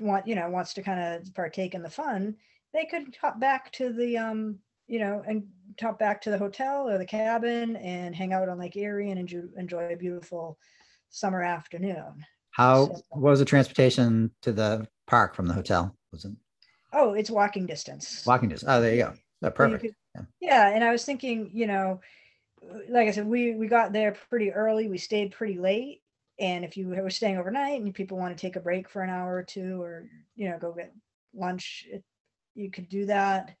want 0.00 0.26
you 0.26 0.34
know 0.34 0.48
wants 0.48 0.74
to 0.74 0.82
kind 0.82 1.00
of 1.00 1.34
partake 1.34 1.74
in 1.74 1.82
the 1.82 1.90
fun 1.90 2.36
they 2.72 2.84
could 2.84 3.16
hop 3.20 3.40
back 3.40 3.72
to 3.72 3.92
the 3.92 4.16
um 4.16 4.58
you 4.86 4.98
know 4.98 5.22
and 5.26 5.46
hop 5.80 5.98
back 5.98 6.20
to 6.20 6.30
the 6.30 6.38
hotel 6.38 6.88
or 6.88 6.98
the 6.98 7.04
cabin 7.04 7.76
and 7.76 8.14
hang 8.14 8.32
out 8.32 8.48
on 8.48 8.58
lake 8.58 8.76
erie 8.76 9.10
and 9.10 9.18
enjoy, 9.18 9.42
enjoy 9.56 9.92
a 9.92 9.96
beautiful 9.96 10.58
summer 11.10 11.42
afternoon 11.42 12.24
how 12.58 12.86
what 13.10 13.30
was 13.30 13.38
the 13.38 13.44
transportation 13.44 14.32
to 14.42 14.52
the 14.52 14.86
park 15.06 15.34
from 15.34 15.46
the 15.46 15.54
hotel? 15.54 15.96
Was 16.12 16.24
it? 16.24 16.32
Oh, 16.92 17.12
it's 17.14 17.30
walking 17.30 17.66
distance. 17.66 18.26
Walking 18.26 18.48
distance. 18.48 18.70
Oh, 18.70 18.80
there 18.80 18.94
you 18.94 19.02
go. 19.04 19.14
Oh, 19.44 19.50
perfect. 19.50 19.82
Could, 19.82 19.94
yeah. 20.16 20.22
yeah, 20.40 20.68
and 20.74 20.82
I 20.82 20.90
was 20.90 21.04
thinking, 21.04 21.50
you 21.54 21.68
know, 21.68 22.00
like 22.88 23.06
I 23.06 23.12
said, 23.12 23.26
we 23.26 23.54
we 23.54 23.68
got 23.68 23.92
there 23.92 24.16
pretty 24.28 24.50
early. 24.50 24.88
We 24.88 24.98
stayed 24.98 25.30
pretty 25.30 25.56
late, 25.56 26.02
and 26.40 26.64
if 26.64 26.76
you 26.76 26.88
were 26.88 27.10
staying 27.10 27.38
overnight 27.38 27.80
and 27.80 27.94
people 27.94 28.18
want 28.18 28.36
to 28.36 28.40
take 28.40 28.56
a 28.56 28.60
break 28.60 28.88
for 28.88 29.02
an 29.02 29.10
hour 29.10 29.36
or 29.36 29.44
two, 29.44 29.80
or 29.80 30.08
you 30.34 30.50
know, 30.50 30.58
go 30.58 30.72
get 30.72 30.92
lunch, 31.32 31.86
it, 31.88 32.02
you 32.56 32.72
could 32.72 32.88
do 32.88 33.06
that. 33.06 33.54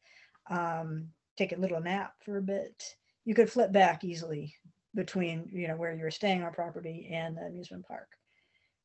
Um, 0.50 1.10
take 1.36 1.52
a 1.52 1.60
little 1.60 1.80
nap 1.80 2.14
for 2.24 2.38
a 2.38 2.42
bit. 2.42 2.96
You 3.24 3.34
could 3.34 3.50
flip 3.50 3.70
back 3.70 4.02
easily 4.02 4.56
between 4.96 5.48
you 5.52 5.68
know 5.68 5.76
where 5.76 5.94
you 5.94 6.02
were 6.02 6.10
staying 6.10 6.42
on 6.42 6.52
property 6.52 7.10
and 7.12 7.36
the 7.36 7.42
amusement 7.42 7.86
park. 7.86 8.08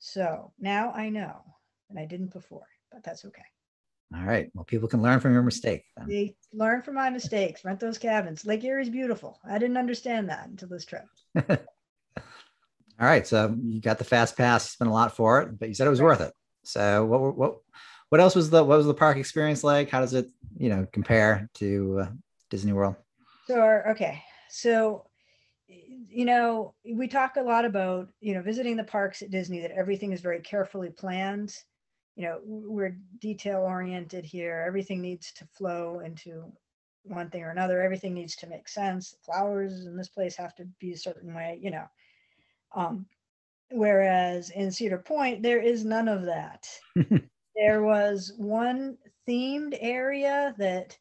So 0.05 0.51
now 0.59 0.91
I 0.91 1.07
know 1.07 1.33
and 1.89 1.97
I 1.97 2.05
didn't 2.05 2.33
before, 2.33 2.67
but 2.91 3.05
that's 3.05 3.23
okay. 3.23 3.41
All 4.13 4.25
right. 4.25 4.51
Well, 4.53 4.65
people 4.65 4.89
can 4.89 5.01
learn 5.01 5.21
from 5.21 5.31
your 5.31 5.43
mistake. 5.43 5.85
Then. 5.95 6.09
They 6.09 6.35
learn 6.51 6.81
from 6.81 6.95
my 6.95 7.09
mistakes. 7.09 7.63
Rent 7.63 7.79
those 7.79 7.97
cabins. 7.97 8.45
Lake 8.45 8.65
Erie's 8.65 8.89
beautiful. 8.89 9.39
I 9.49 9.57
didn't 9.59 9.77
understand 9.77 10.27
that 10.27 10.49
until 10.49 10.67
this 10.67 10.83
trip. 10.83 11.05
All 11.49 11.55
right. 12.99 13.25
So 13.25 13.55
you 13.63 13.79
got 13.79 13.97
the 13.97 14.03
fast 14.03 14.35
pass. 14.35 14.71
Spent 14.71 14.89
a 14.89 14.93
lot 14.93 15.15
for 15.15 15.41
it, 15.41 15.57
but 15.57 15.69
you 15.69 15.73
said 15.73 15.87
it 15.87 15.91
was 15.91 16.01
worth 16.01 16.19
it. 16.19 16.33
So 16.63 17.05
what 17.05 17.37
what 17.37 17.55
what 18.09 18.19
else 18.19 18.35
was 18.35 18.49
the 18.49 18.61
what 18.61 18.77
was 18.77 18.85
the 18.85 18.93
park 18.93 19.15
experience 19.15 19.63
like? 19.63 19.89
How 19.89 20.01
does 20.01 20.13
it 20.13 20.27
you 20.57 20.67
know 20.67 20.85
compare 20.91 21.49
to 21.55 21.99
uh, 22.01 22.09
Disney 22.49 22.73
World? 22.73 22.97
Sure. 23.47 23.91
Okay. 23.91 24.21
So 24.49 25.05
you 26.09 26.25
know, 26.25 26.73
we 26.85 27.07
talk 27.07 27.37
a 27.37 27.41
lot 27.41 27.65
about, 27.65 28.09
you 28.19 28.33
know, 28.33 28.41
visiting 28.41 28.77
the 28.77 28.83
parks 28.83 29.21
at 29.21 29.31
Disney, 29.31 29.61
that 29.61 29.71
everything 29.71 30.11
is 30.11 30.21
very 30.21 30.39
carefully 30.39 30.89
planned. 30.89 31.55
You 32.15 32.23
know, 32.23 32.39
we're 32.45 32.97
detail 33.19 33.61
oriented 33.61 34.23
here. 34.23 34.63
Everything 34.67 35.01
needs 35.01 35.31
to 35.33 35.47
flow 35.57 36.01
into 36.01 36.51
one 37.03 37.29
thing 37.29 37.43
or 37.43 37.49
another. 37.49 37.81
Everything 37.81 38.13
needs 38.13 38.35
to 38.37 38.47
make 38.47 38.67
sense. 38.67 39.15
Flowers 39.25 39.85
in 39.85 39.97
this 39.97 40.09
place 40.09 40.35
have 40.35 40.55
to 40.55 40.65
be 40.79 40.93
a 40.93 40.97
certain 40.97 41.33
way, 41.33 41.59
you 41.61 41.71
know. 41.71 41.85
Um, 42.75 43.05
whereas 43.71 44.51
in 44.51 44.71
Cedar 44.71 44.99
Point, 44.99 45.41
there 45.41 45.61
is 45.61 45.83
none 45.83 46.07
of 46.07 46.25
that. 46.25 46.67
there 47.55 47.83
was 47.83 48.33
one 48.37 48.97
themed 49.27 49.77
area 49.79 50.53
that 50.57 50.97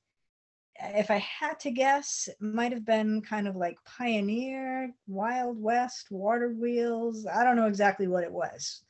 if 0.80 1.10
I 1.10 1.18
had 1.18 1.60
to 1.60 1.70
guess, 1.70 2.28
it 2.28 2.40
might 2.40 2.72
have 2.72 2.84
been 2.84 3.20
kind 3.22 3.46
of 3.46 3.56
like 3.56 3.76
Pioneer, 3.84 4.92
Wild 5.06 5.60
West, 5.60 6.10
Water 6.10 6.50
Wheels. 6.50 7.26
I 7.26 7.44
don't 7.44 7.56
know 7.56 7.66
exactly 7.66 8.08
what 8.08 8.24
it 8.24 8.32
was, 8.32 8.82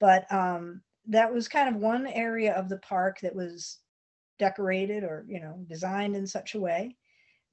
but 0.00 0.30
um, 0.32 0.82
that 1.06 1.32
was 1.32 1.48
kind 1.48 1.68
of 1.68 1.80
one 1.80 2.06
area 2.06 2.54
of 2.54 2.68
the 2.68 2.78
park 2.78 3.20
that 3.20 3.34
was 3.34 3.78
decorated 4.38 5.04
or 5.04 5.24
you 5.28 5.40
know 5.40 5.64
designed 5.68 6.16
in 6.16 6.26
such 6.26 6.54
a 6.54 6.60
way. 6.60 6.96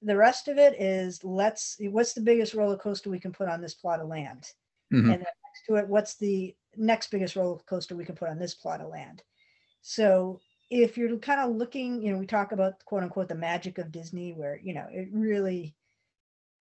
The 0.01 0.17
rest 0.17 0.47
of 0.47 0.57
it 0.57 0.81
is 0.81 1.23
let's 1.23 1.77
what's 1.79 2.13
the 2.13 2.21
biggest 2.21 2.53
roller 2.53 2.77
coaster 2.77 3.09
we 3.09 3.19
can 3.19 3.31
put 3.31 3.47
on 3.47 3.61
this 3.61 3.75
plot 3.75 3.99
of 3.99 4.07
land, 4.07 4.47
mm-hmm. 4.91 5.11
and 5.11 5.19
next 5.19 5.65
to 5.67 5.75
it, 5.75 5.87
what's 5.87 6.15
the 6.15 6.55
next 6.77 7.11
biggest 7.11 7.35
roller 7.35 7.59
coaster 7.67 7.95
we 7.95 8.05
can 8.05 8.15
put 8.15 8.29
on 8.29 8.39
this 8.39 8.55
plot 8.55 8.81
of 8.81 8.89
land. 8.89 9.21
So 9.81 10.39
if 10.71 10.97
you're 10.97 11.17
kind 11.17 11.41
of 11.41 11.55
looking, 11.55 12.01
you 12.01 12.13
know, 12.13 12.17
we 12.17 12.25
talk 12.25 12.53
about 12.53 12.83
quote 12.85 13.03
unquote 13.03 13.27
the 13.27 13.35
magic 13.35 13.77
of 13.77 13.91
Disney, 13.91 14.31
where 14.31 14.59
you 14.63 14.73
know 14.73 14.87
it 14.89 15.09
really 15.11 15.75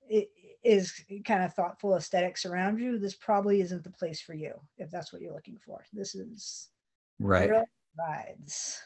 it 0.08 0.30
is 0.62 0.92
kind 1.24 1.44
of 1.44 1.54
thoughtful 1.54 1.96
aesthetics 1.96 2.44
around 2.44 2.80
you. 2.80 2.98
This 2.98 3.14
probably 3.14 3.60
isn't 3.60 3.84
the 3.84 3.90
place 3.90 4.20
for 4.20 4.34
you 4.34 4.54
if 4.76 4.90
that's 4.90 5.12
what 5.12 5.22
you're 5.22 5.32
looking 5.32 5.58
for. 5.64 5.84
This 5.92 6.16
is 6.16 6.68
right 7.20 7.50
rides. 7.96 8.80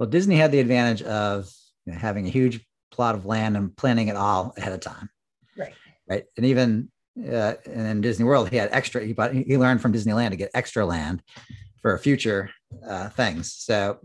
Well, 0.00 0.08
Disney 0.08 0.36
had 0.36 0.50
the 0.50 0.60
advantage 0.60 1.02
of 1.02 1.50
you 1.86 1.92
know, 1.92 1.98
having 1.98 2.26
a 2.26 2.30
huge 2.30 2.66
plot 2.90 3.14
of 3.14 3.26
land 3.26 3.56
and 3.56 3.74
planning 3.76 4.08
it 4.08 4.16
all 4.16 4.52
ahead 4.56 4.72
of 4.72 4.80
time. 4.80 5.08
Right. 5.56 5.74
Right. 6.08 6.24
And 6.36 6.46
even 6.46 6.90
uh, 7.32 7.54
in 7.64 8.00
Disney 8.00 8.24
World, 8.24 8.50
he 8.50 8.56
had 8.56 8.70
extra. 8.72 9.04
He 9.04 9.12
bought. 9.12 9.32
He 9.32 9.56
learned 9.56 9.80
from 9.80 9.92
Disneyland 9.92 10.30
to 10.30 10.36
get 10.36 10.50
extra 10.52 10.84
land 10.84 11.22
for 11.80 11.96
future 11.96 12.50
uh, 12.84 13.08
things. 13.10 13.54
So 13.54 14.00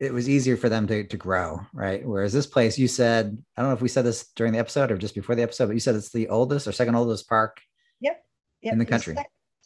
it 0.00 0.12
was 0.12 0.28
easier 0.28 0.56
for 0.56 0.68
them 0.68 0.86
to, 0.88 1.04
to 1.04 1.16
grow, 1.16 1.60
right? 1.72 2.06
Whereas 2.06 2.32
this 2.32 2.46
place, 2.46 2.78
you 2.78 2.88
said, 2.88 3.38
I 3.56 3.62
don't 3.62 3.70
know 3.70 3.76
if 3.76 3.82
we 3.82 3.88
said 3.88 4.04
this 4.04 4.28
during 4.34 4.52
the 4.52 4.58
episode 4.58 4.90
or 4.90 4.98
just 4.98 5.14
before 5.14 5.34
the 5.34 5.42
episode, 5.42 5.66
but 5.66 5.74
you 5.74 5.80
said 5.80 5.94
it's 5.94 6.10
the 6.10 6.28
oldest 6.28 6.66
or 6.66 6.72
second 6.72 6.96
oldest 6.96 7.28
park 7.28 7.60
yep, 8.00 8.24
yep. 8.60 8.72
in 8.72 8.78
the 8.78 8.86
country. 8.86 9.16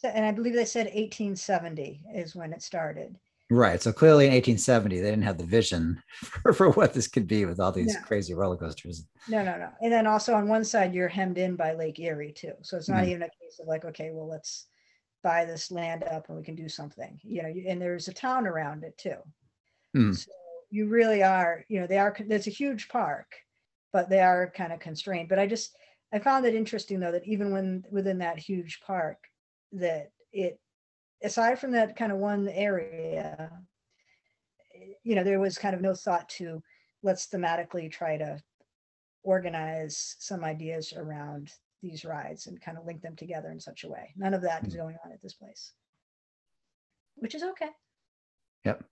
And 0.03 0.25
I 0.25 0.31
believe 0.31 0.53
they 0.53 0.65
said 0.65 0.85
1870 0.85 2.03
is 2.15 2.35
when 2.35 2.53
it 2.53 2.61
started. 2.61 3.17
Right. 3.51 3.81
So 3.81 3.91
clearly 3.91 4.25
in 4.25 4.31
1870, 4.31 4.99
they 4.99 5.09
didn't 5.09 5.23
have 5.23 5.39
the 5.39 5.43
vision 5.43 6.01
for, 6.13 6.53
for 6.53 6.69
what 6.71 6.93
this 6.93 7.07
could 7.07 7.27
be 7.27 7.45
with 7.45 7.59
all 7.59 7.71
these 7.71 7.95
no. 7.95 8.01
crazy 8.01 8.33
roller 8.33 8.55
coasters. 8.55 9.05
No, 9.27 9.43
no, 9.43 9.57
no. 9.57 9.69
And 9.81 9.91
then 9.91 10.05
also 10.05 10.35
on 10.35 10.47
one 10.47 10.63
side, 10.63 10.93
you're 10.93 11.07
hemmed 11.07 11.39
in 11.39 11.55
by 11.55 11.73
Lake 11.73 11.99
Erie 11.99 12.31
too. 12.31 12.53
So 12.61 12.77
it's 12.77 12.87
not 12.87 13.01
mm-hmm. 13.01 13.09
even 13.09 13.23
a 13.23 13.29
case 13.29 13.59
of 13.59 13.67
like, 13.67 13.85
okay, 13.85 14.11
well, 14.13 14.29
let's 14.29 14.67
buy 15.23 15.45
this 15.45 15.71
land 15.71 16.03
up 16.03 16.29
and 16.29 16.37
we 16.37 16.43
can 16.43 16.55
do 16.55 16.69
something, 16.69 17.19
you 17.23 17.41
know, 17.41 17.53
and 17.67 17.81
there's 17.81 18.07
a 18.07 18.13
town 18.13 18.47
around 18.47 18.83
it 18.83 18.97
too. 18.97 19.15
Mm. 19.95 20.15
So 20.15 20.31
you 20.69 20.87
really 20.87 21.23
are, 21.23 21.65
you 21.67 21.79
know, 21.79 21.87
they 21.87 21.97
are, 21.97 22.15
there's 22.27 22.47
a 22.47 22.51
huge 22.51 22.89
park, 22.89 23.31
but 23.91 24.09
they 24.09 24.19
are 24.21 24.51
kind 24.55 24.71
of 24.71 24.79
constrained. 24.79 25.29
But 25.29 25.39
I 25.39 25.47
just, 25.47 25.75
I 26.13 26.19
found 26.19 26.45
it 26.45 26.55
interesting 26.55 26.99
though, 26.99 27.11
that 27.11 27.27
even 27.27 27.51
when 27.51 27.83
within 27.91 28.19
that 28.19 28.37
huge 28.37 28.79
park, 28.85 29.17
that 29.73 30.11
it, 30.31 30.59
aside 31.23 31.59
from 31.59 31.71
that 31.71 31.95
kind 31.95 32.11
of 32.11 32.17
one 32.17 32.47
area, 32.49 33.51
you 35.03 35.15
know, 35.15 35.23
there 35.23 35.39
was 35.39 35.57
kind 35.57 35.75
of 35.75 35.81
no 35.81 35.93
thought 35.93 36.29
to 36.29 36.61
let's 37.03 37.27
thematically 37.27 37.91
try 37.91 38.17
to 38.17 38.41
organize 39.23 40.15
some 40.19 40.43
ideas 40.43 40.93
around 40.95 41.51
these 41.81 42.05
rides 42.05 42.47
and 42.47 42.61
kind 42.61 42.77
of 42.77 42.85
link 42.85 43.01
them 43.01 43.15
together 43.15 43.51
in 43.51 43.59
such 43.59 43.83
a 43.83 43.89
way. 43.89 44.13
None 44.17 44.33
of 44.33 44.41
that 44.41 44.65
is 44.65 44.73
hmm. 44.73 44.79
going 44.79 44.97
on 45.05 45.11
at 45.11 45.21
this 45.21 45.33
place, 45.33 45.73
which 47.15 47.35
is 47.35 47.43
okay. 47.43 47.69
Yep. 48.65 48.83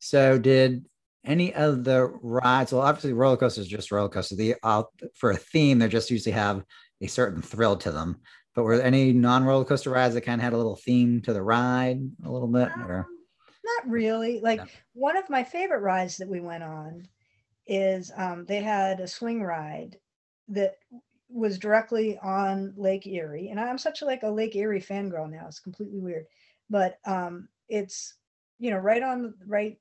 So 0.00 0.38
did 0.38 0.86
any 1.24 1.54
of 1.54 1.84
the 1.84 2.06
rides? 2.22 2.72
Well, 2.72 2.82
obviously 2.82 3.12
roller 3.12 3.36
coasters 3.36 3.68
just 3.68 3.92
roller 3.92 4.08
coasters. 4.08 4.38
The 4.38 4.56
uh, 4.62 4.82
for 5.14 5.30
a 5.30 5.36
theme, 5.36 5.78
they 5.78 5.88
just 5.88 6.10
usually 6.10 6.32
have 6.32 6.64
a 7.00 7.06
certain 7.06 7.42
thrill 7.42 7.76
to 7.76 7.92
them. 7.92 8.20
But 8.54 8.64
were 8.64 8.78
there 8.78 8.86
any 8.86 9.12
non 9.12 9.44
roller 9.44 9.64
coaster 9.64 9.90
rides 9.90 10.14
that 10.14 10.22
kind 10.22 10.40
of 10.40 10.44
had 10.44 10.54
a 10.54 10.56
little 10.56 10.76
theme 10.76 11.20
to 11.22 11.32
the 11.32 11.42
ride, 11.42 12.00
a 12.24 12.30
little 12.30 12.48
bit, 12.48 12.70
um, 12.72 12.90
or? 12.90 13.06
Not 13.64 13.90
really. 13.90 14.40
Like 14.40 14.60
one 14.94 15.16
of 15.16 15.30
my 15.30 15.44
favorite 15.44 15.80
rides 15.80 16.16
that 16.16 16.28
we 16.28 16.40
went 16.40 16.64
on 16.64 17.06
is 17.66 18.10
um, 18.16 18.44
they 18.46 18.60
had 18.60 19.00
a 19.00 19.06
swing 19.06 19.42
ride 19.42 19.96
that 20.48 20.76
was 21.28 21.58
directly 21.58 22.18
on 22.18 22.74
Lake 22.76 23.06
Erie, 23.06 23.50
and 23.50 23.60
I'm 23.60 23.78
such 23.78 24.02
a, 24.02 24.04
like 24.04 24.24
a 24.24 24.30
Lake 24.30 24.56
Erie 24.56 24.80
fangirl 24.80 25.30
now. 25.30 25.44
It's 25.46 25.60
completely 25.60 26.00
weird, 26.00 26.24
but 26.68 26.98
um, 27.04 27.48
it's 27.68 28.14
you 28.58 28.70
know 28.70 28.78
right 28.78 29.02
on 29.02 29.34
right 29.46 29.78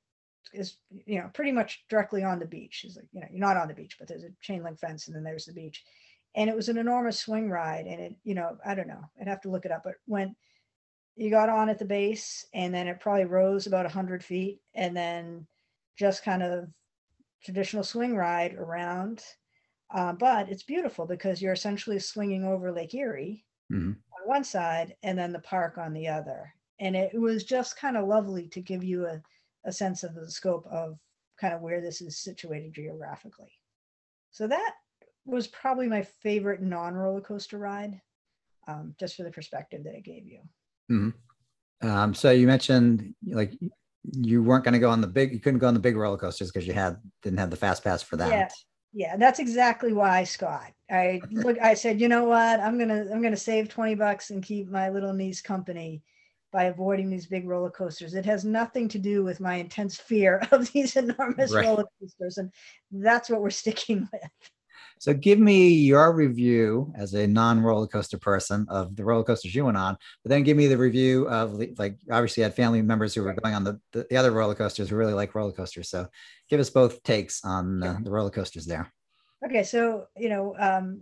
is 0.53 0.77
you 1.05 1.19
know 1.19 1.29
pretty 1.33 1.51
much 1.51 1.83
directly 1.89 2.23
on 2.23 2.39
the 2.39 2.45
beach. 2.45 2.85
Is 2.85 2.95
like 2.95 3.07
you 3.11 3.21
know 3.21 3.27
you're 3.31 3.39
not 3.39 3.57
on 3.57 3.67
the 3.67 3.73
beach, 3.73 3.97
but 3.97 4.07
there's 4.07 4.23
a 4.23 4.31
chain 4.41 4.63
link 4.63 4.79
fence, 4.79 5.07
and 5.07 5.15
then 5.15 5.23
there's 5.23 5.45
the 5.45 5.53
beach, 5.53 5.83
and 6.35 6.49
it 6.49 6.55
was 6.55 6.69
an 6.69 6.77
enormous 6.77 7.19
swing 7.19 7.49
ride, 7.49 7.85
and 7.85 8.01
it 8.01 8.15
you 8.23 8.35
know 8.35 8.57
I 8.65 8.75
don't 8.75 8.87
know, 8.87 9.03
I'd 9.19 9.27
have 9.27 9.41
to 9.41 9.49
look 9.49 9.65
it 9.65 9.71
up, 9.71 9.83
but 9.83 9.95
when 10.05 10.35
you 11.15 11.29
got 11.29 11.49
on 11.49 11.69
at 11.69 11.79
the 11.79 11.85
base, 11.85 12.45
and 12.53 12.73
then 12.73 12.87
it 12.87 12.99
probably 12.99 13.25
rose 13.25 13.67
about 13.67 13.89
hundred 13.91 14.23
feet, 14.23 14.61
and 14.75 14.95
then 14.95 15.45
just 15.97 16.23
kind 16.23 16.41
of 16.41 16.69
traditional 17.43 17.83
swing 17.83 18.15
ride 18.15 18.55
around. 18.55 19.23
Uh, 19.93 20.13
but 20.13 20.49
it's 20.49 20.63
beautiful 20.63 21.05
because 21.05 21.41
you're 21.41 21.53
essentially 21.53 21.99
swinging 21.99 22.43
over 22.43 22.71
Lake 22.71 22.93
Erie 22.93 23.43
mm-hmm. 23.71 23.89
on 23.89 24.27
one 24.27 24.43
side 24.43 24.95
and 25.03 25.17
then 25.17 25.31
the 25.33 25.39
park 25.39 25.77
on 25.77 25.93
the 25.93 26.07
other. 26.07 26.53
And 26.79 26.95
it 26.95 27.19
was 27.19 27.43
just 27.43 27.77
kind 27.77 27.97
of 27.97 28.07
lovely 28.07 28.47
to 28.49 28.61
give 28.61 28.83
you 28.83 29.07
a 29.07 29.21
a 29.65 29.71
sense 29.71 30.03
of 30.03 30.15
the 30.15 30.29
scope 30.29 30.65
of 30.71 30.97
kind 31.39 31.53
of 31.53 31.61
where 31.61 31.81
this 31.81 32.01
is 32.01 32.19
situated 32.19 32.73
geographically. 32.73 33.51
So 34.31 34.47
that 34.47 34.73
was 35.25 35.47
probably 35.47 35.87
my 35.87 36.03
favorite 36.03 36.61
non 36.61 36.95
roller 36.95 37.21
coaster 37.21 37.57
ride, 37.57 37.99
um, 38.67 38.95
just 38.99 39.15
for 39.15 39.23
the 39.23 39.31
perspective 39.31 39.83
that 39.83 39.95
it 39.95 40.03
gave 40.03 40.25
you. 40.27 40.39
Mm-hmm. 40.91 41.87
Um, 41.87 42.13
so 42.13 42.31
you 42.31 42.45
mentioned 42.45 43.13
like 43.27 43.53
you 44.11 44.43
weren't 44.43 44.63
going 44.63 44.73
to 44.73 44.79
go 44.79 44.89
on 44.89 45.01
the 45.01 45.07
big, 45.07 45.31
you 45.33 45.39
couldn't 45.39 45.59
go 45.59 45.67
on 45.67 45.73
the 45.73 45.79
big 45.79 45.95
roller 45.95 46.17
coasters 46.17 46.51
because 46.51 46.67
you 46.67 46.73
had 46.73 46.97
didn't 47.23 47.39
have 47.39 47.49
the 47.49 47.55
fast 47.55 47.83
pass 47.83 48.01
for 48.01 48.17
that. 48.17 48.29
Yeah, 48.29 48.49
yeah, 48.91 49.17
that's 49.17 49.39
exactly 49.39 49.93
why, 49.93 50.23
Scott. 50.23 50.71
I 50.91 51.21
look, 51.31 51.59
I 51.59 51.73
said, 51.73 52.01
you 52.01 52.09
know 52.09 52.23
what, 52.23 52.59
I'm 52.59 52.77
gonna 52.77 53.05
I'm 53.11 53.21
gonna 53.21 53.37
save 53.37 53.69
twenty 53.69 53.95
bucks 53.95 54.31
and 54.31 54.43
keep 54.43 54.69
my 54.69 54.89
little 54.89 55.13
niece 55.13 55.41
company 55.41 56.01
by 56.51 56.65
avoiding 56.65 57.09
these 57.09 57.27
big 57.27 57.47
roller 57.47 57.69
coasters. 57.69 58.13
It 58.13 58.25
has 58.25 58.43
nothing 58.43 58.87
to 58.89 58.99
do 58.99 59.23
with 59.23 59.39
my 59.39 59.55
intense 59.55 59.95
fear 59.95 60.41
of 60.51 60.71
these 60.71 60.95
enormous 60.95 61.53
right. 61.53 61.65
roller 61.65 61.85
coasters. 61.99 62.37
And 62.37 62.51
that's 62.91 63.29
what 63.29 63.41
we're 63.41 63.49
sticking 63.49 64.07
with. 64.11 64.31
So 64.99 65.13
give 65.13 65.39
me 65.39 65.69
your 65.69 66.13
review 66.13 66.91
as 66.95 67.13
a 67.13 67.25
non-roller 67.25 67.87
coaster 67.87 68.17
person 68.17 68.65
of 68.69 68.97
the 68.97 69.05
roller 69.05 69.23
coasters 69.23 69.55
you 69.55 69.63
went 69.63 69.77
on, 69.77 69.97
but 70.23 70.29
then 70.29 70.43
give 70.43 70.57
me 70.57 70.67
the 70.67 70.77
review 70.77 71.27
of 71.29 71.53
like 71.77 71.97
obviously 72.11 72.41
you 72.41 72.45
had 72.45 72.53
family 72.53 72.81
members 72.81 73.15
who 73.15 73.23
were 73.23 73.33
going 73.33 73.55
on 73.55 73.63
the, 73.63 73.79
the, 73.93 74.05
the 74.09 74.17
other 74.17 74.31
roller 74.31 74.55
coasters 74.55 74.89
who 74.89 74.97
really 74.97 75.13
like 75.13 75.35
roller 75.35 75.53
coasters. 75.53 75.89
So 75.89 76.07
give 76.49 76.59
us 76.59 76.69
both 76.69 77.01
takes 77.03 77.45
on 77.45 77.81
uh, 77.81 77.97
the 78.03 78.11
roller 78.11 78.29
coasters 78.29 78.65
there. 78.65 78.91
Okay, 79.45 79.63
so 79.63 80.07
you 80.17 80.27
know, 80.27 80.53
um, 80.59 81.01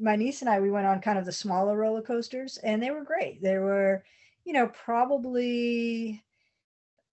my 0.00 0.16
niece 0.16 0.40
and 0.40 0.50
I 0.50 0.58
we 0.58 0.72
went 0.72 0.86
on 0.86 1.00
kind 1.00 1.16
of 1.16 1.24
the 1.24 1.32
smaller 1.32 1.76
roller 1.76 2.02
coasters, 2.02 2.58
and 2.64 2.82
they 2.82 2.90
were 2.90 3.04
great. 3.04 3.40
They 3.40 3.58
were 3.58 4.02
you 4.48 4.54
know, 4.54 4.68
probably 4.68 6.24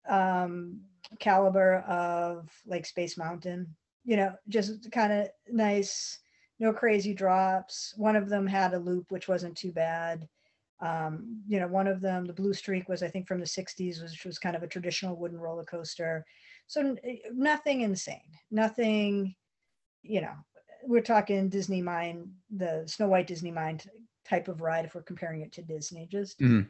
um, 0.07 0.79
caliber 1.19 1.79
of 1.79 2.49
like 2.65 2.85
Space 2.85 3.17
Mountain, 3.17 3.75
you 4.05 4.15
know, 4.15 4.33
just 4.47 4.89
kind 4.89 5.11
of 5.11 5.27
nice, 5.49 6.19
no 6.61 6.71
crazy 6.71 7.13
drops. 7.13 7.93
One 7.97 8.15
of 8.15 8.29
them 8.29 8.47
had 8.47 8.73
a 8.73 8.79
loop, 8.79 9.11
which 9.11 9.27
wasn't 9.27 9.57
too 9.57 9.73
bad. 9.73 10.29
Um, 10.79 11.41
you 11.45 11.59
know, 11.59 11.67
one 11.67 11.87
of 11.87 11.99
them, 11.99 12.23
the 12.23 12.31
Blue 12.31 12.53
Streak, 12.53 12.87
was 12.87 13.03
I 13.03 13.09
think 13.09 13.27
from 13.27 13.41
the 13.41 13.45
60s, 13.45 14.01
which 14.01 14.23
was 14.23 14.39
kind 14.39 14.55
of 14.55 14.63
a 14.63 14.67
traditional 14.67 15.17
wooden 15.17 15.37
roller 15.37 15.65
coaster. 15.65 16.25
So 16.67 16.95
eh, 17.03 17.17
nothing 17.33 17.81
insane, 17.81 18.31
nothing, 18.49 19.35
you 20.03 20.21
know, 20.21 20.35
we're 20.85 21.01
talking 21.01 21.49
Disney 21.49 21.81
Mine, 21.81 22.31
the 22.49 22.83
Snow 22.85 23.09
White 23.09 23.27
Disney 23.27 23.51
Mine 23.51 23.81
type 24.25 24.47
of 24.47 24.61
ride 24.61 24.85
if 24.85 24.95
we're 24.95 25.01
comparing 25.01 25.41
it 25.41 25.51
to 25.51 25.61
Disney. 25.61 26.07
Just 26.09 26.39
mm-hmm 26.39 26.69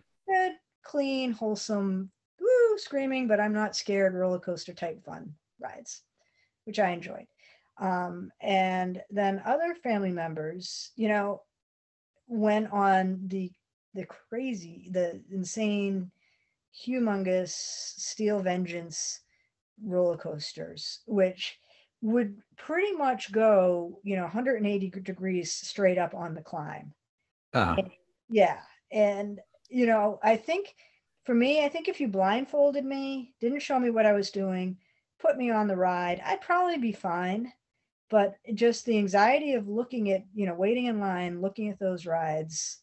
clean, 0.86 1.34
wholesome, 1.34 2.12
woo, 2.40 2.80
screaming, 2.80 3.28
but 3.28 3.42
I'm 3.42 3.54
not 3.54 3.76
scared 3.78 4.16
roller 4.16 4.40
coaster 4.40 4.74
type 4.76 5.04
fun 5.06 5.36
rides, 5.60 6.04
which 6.66 6.80
I 6.80 6.92
enjoyed. 6.92 7.28
Um, 7.78 8.32
and 8.42 9.04
then 9.10 9.42
other 9.46 9.76
family 9.76 10.12
members, 10.12 10.92
you 10.96 11.10
know, 11.10 11.44
went 12.28 12.72
on 12.72 13.28
the 13.28 13.52
the 13.94 14.06
crazy, 14.06 14.90
the 14.92 15.24
insane, 15.32 16.12
humongous 16.76 17.52
Steel 17.52 18.42
Vengeance 18.42 19.22
roller 19.84 20.18
coasters, 20.18 21.02
which 21.08 21.60
would 22.02 22.42
pretty 22.58 22.94
much 22.94 23.32
go, 23.32 24.00
you 24.04 24.16
know, 24.18 24.24
180 24.24 24.90
degrees 24.92 25.54
straight 25.54 25.98
up 25.98 26.14
on 26.16 26.36
the 26.36 26.44
climb. 26.44 26.96
Uh-huh. 27.54 27.82
yeah, 28.30 28.62
And, 28.92 29.42
you 29.70 29.86
know, 29.86 30.20
I 30.24 30.36
think 30.36 30.76
for 31.24 31.34
me, 31.34 31.64
I 31.64 31.70
think 31.70 31.88
if 31.88 32.00
you 32.00 32.08
blindfolded 32.08 32.86
me, 32.86 33.34
didn't 33.40 33.62
show 33.62 33.80
me 33.80 33.90
what 33.90 34.06
I 34.06 34.14
was 34.14 34.30
doing, 34.30 34.78
put 35.20 35.38
me 35.38 35.50
on 35.50 35.68
the 35.68 35.76
ride, 35.76 36.22
I'd 36.24 36.42
probably 36.42 36.78
be 36.78 36.92
fine. 36.92 37.52
But 38.10 38.36
just 38.54 38.86
the 38.86 38.98
anxiety 39.00 39.54
of 39.56 39.68
looking 39.68 40.12
at, 40.12 40.26
you 40.34 40.46
know, 40.46 40.54
waiting 40.54 40.86
in 40.86 41.00
line, 41.00 41.42
looking 41.42 41.70
at 41.70 41.80
those 41.80 42.06
rides 42.06 42.82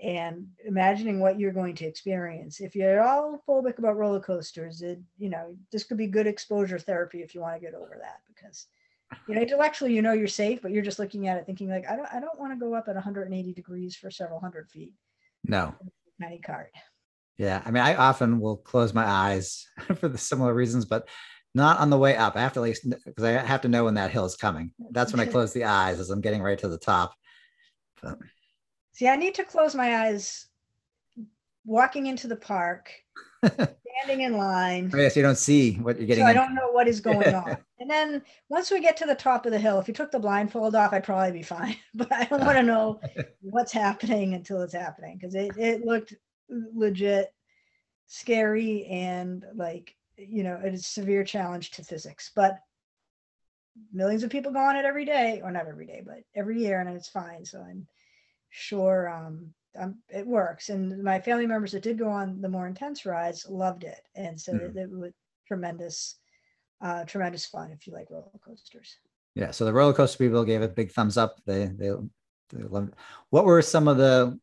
and 0.00 0.48
imagining 0.64 1.20
what 1.20 1.38
you're 1.38 1.52
going 1.52 1.76
to 1.76 1.86
experience. 1.86 2.60
If 2.60 2.74
you're 2.74 3.02
all 3.02 3.42
phobic 3.48 3.78
about 3.78 3.96
roller 3.96 4.20
coasters, 4.20 4.82
it, 4.82 5.00
you 5.16 5.30
know, 5.30 5.56
this 5.70 5.84
could 5.84 5.96
be 5.96 6.08
good 6.08 6.26
exposure 6.26 6.78
therapy 6.78 7.22
if 7.22 7.34
you 7.34 7.40
want 7.40 7.54
to 7.54 7.64
get 7.64 7.74
over 7.74 7.96
that 8.00 8.20
because 8.26 8.66
you 9.26 9.34
know 9.34 9.40
intellectually 9.40 9.94
you 9.94 10.02
know 10.02 10.12
you're 10.12 10.26
safe 10.28 10.60
but 10.60 10.70
you're 10.70 10.82
just 10.82 10.98
looking 10.98 11.28
at 11.28 11.38
it 11.38 11.46
thinking 11.46 11.68
like 11.68 11.88
i 11.88 11.96
don't 11.96 12.08
i 12.12 12.20
don't 12.20 12.38
want 12.38 12.52
to 12.52 12.58
go 12.58 12.74
up 12.74 12.88
at 12.88 12.94
180 12.94 13.52
degrees 13.52 13.96
for 13.96 14.10
several 14.10 14.40
hundred 14.40 14.68
feet 14.68 14.92
no 15.44 15.74
cart 16.44 16.70
yeah 17.36 17.62
i 17.64 17.70
mean 17.70 17.82
i 17.82 17.94
often 17.94 18.40
will 18.40 18.56
close 18.56 18.92
my 18.92 19.06
eyes 19.06 19.66
for 19.96 20.08
the 20.08 20.18
similar 20.18 20.54
reasons 20.54 20.84
but 20.84 21.08
not 21.54 21.80
on 21.80 21.90
the 21.90 21.98
way 21.98 22.16
up. 22.16 22.36
I 22.36 22.40
have 22.40 22.52
to 22.54 22.60
at 22.60 22.62
least 22.62 22.88
because 23.04 23.24
i 23.24 23.30
have 23.32 23.62
to 23.62 23.68
know 23.68 23.84
when 23.84 23.94
that 23.94 24.10
hill 24.10 24.24
is 24.24 24.36
coming. 24.36 24.72
That's 24.90 25.12
when 25.12 25.20
i 25.20 25.26
close 25.26 25.52
the 25.52 25.64
eyes 25.64 25.98
as 25.98 26.10
i'm 26.10 26.20
getting 26.20 26.42
right 26.42 26.58
to 26.58 26.68
the 26.68 26.78
top. 26.78 27.14
But. 28.02 28.18
see 28.92 29.08
i 29.08 29.16
need 29.16 29.34
to 29.34 29.44
close 29.44 29.74
my 29.74 30.06
eyes 30.06 30.46
walking 31.64 32.06
into 32.06 32.28
the 32.28 32.36
park 32.36 32.92
standing 33.98 34.24
in 34.24 34.36
line. 34.36 34.90
Oh, 34.92 34.98
yes, 34.98 35.16
you 35.16 35.22
don't 35.22 35.38
see 35.38 35.74
what 35.74 35.96
you're 35.98 36.06
getting. 36.06 36.24
So 36.24 36.28
I 36.28 36.32
don't 36.32 36.54
know 36.54 36.70
what 36.70 36.88
is 36.88 37.00
going 37.00 37.34
on. 37.34 37.56
and 37.80 37.90
then 37.90 38.22
once 38.48 38.70
we 38.70 38.80
get 38.80 38.96
to 38.98 39.06
the 39.06 39.14
top 39.14 39.46
of 39.46 39.52
the 39.52 39.58
hill, 39.58 39.78
if 39.78 39.88
you 39.88 39.94
took 39.94 40.10
the 40.10 40.18
blindfold 40.18 40.74
off, 40.74 40.92
I'd 40.92 41.04
probably 41.04 41.32
be 41.32 41.42
fine. 41.42 41.76
But 41.94 42.12
I 42.12 42.24
don't 42.24 42.44
want 42.44 42.58
to 42.58 42.62
know 42.62 43.00
what's 43.40 43.72
happening 43.72 44.34
until 44.34 44.62
it's 44.62 44.74
happening 44.74 45.18
because 45.18 45.34
it, 45.34 45.56
it 45.56 45.84
looked 45.84 46.14
legit 46.48 47.32
scary 48.06 48.86
and 48.86 49.44
like, 49.54 49.96
you 50.16 50.42
know, 50.42 50.60
it's 50.62 50.86
a 50.86 50.90
severe 50.90 51.24
challenge 51.24 51.70
to 51.72 51.84
physics. 51.84 52.30
But 52.34 52.58
millions 53.92 54.22
of 54.22 54.30
people 54.30 54.52
go 54.52 54.58
on 54.58 54.76
it 54.76 54.84
every 54.84 55.04
day, 55.04 55.40
or 55.42 55.50
not 55.50 55.66
every 55.66 55.86
day, 55.86 56.02
but 56.04 56.18
every 56.34 56.60
year, 56.60 56.80
and 56.80 56.88
it's 56.88 57.08
fine. 57.08 57.44
So 57.44 57.60
I'm 57.60 57.86
sure 58.50 59.08
um, 59.08 59.52
um, 59.78 59.98
it 60.08 60.26
works. 60.26 60.68
And 60.68 61.02
my 61.02 61.20
family 61.20 61.46
members 61.46 61.72
that 61.72 61.82
did 61.82 61.98
go 61.98 62.08
on 62.08 62.40
the 62.40 62.48
more 62.48 62.66
intense 62.66 63.06
rides 63.06 63.46
loved 63.48 63.84
it, 63.84 64.00
and 64.14 64.40
so 64.40 64.52
mm-hmm. 64.52 64.78
it, 64.78 64.82
it 64.82 64.90
was 64.90 65.12
tremendous, 65.46 66.16
uh, 66.80 67.04
tremendous 67.04 67.46
fun 67.46 67.70
if 67.70 67.86
you 67.86 67.92
like 67.92 68.10
roller 68.10 68.30
coasters. 68.44 68.96
Yeah. 69.34 69.50
So 69.50 69.64
the 69.64 69.72
roller 69.72 69.92
coaster 69.92 70.18
people 70.18 70.44
gave 70.44 70.62
it 70.62 70.76
big 70.76 70.92
thumbs 70.92 71.16
up. 71.16 71.36
They 71.46 71.66
they, 71.66 71.90
they 72.50 72.62
loved. 72.64 72.88
It. 72.88 72.94
What 73.30 73.44
were 73.44 73.62
some 73.62 73.88
of 73.88 73.96
the 73.96 74.38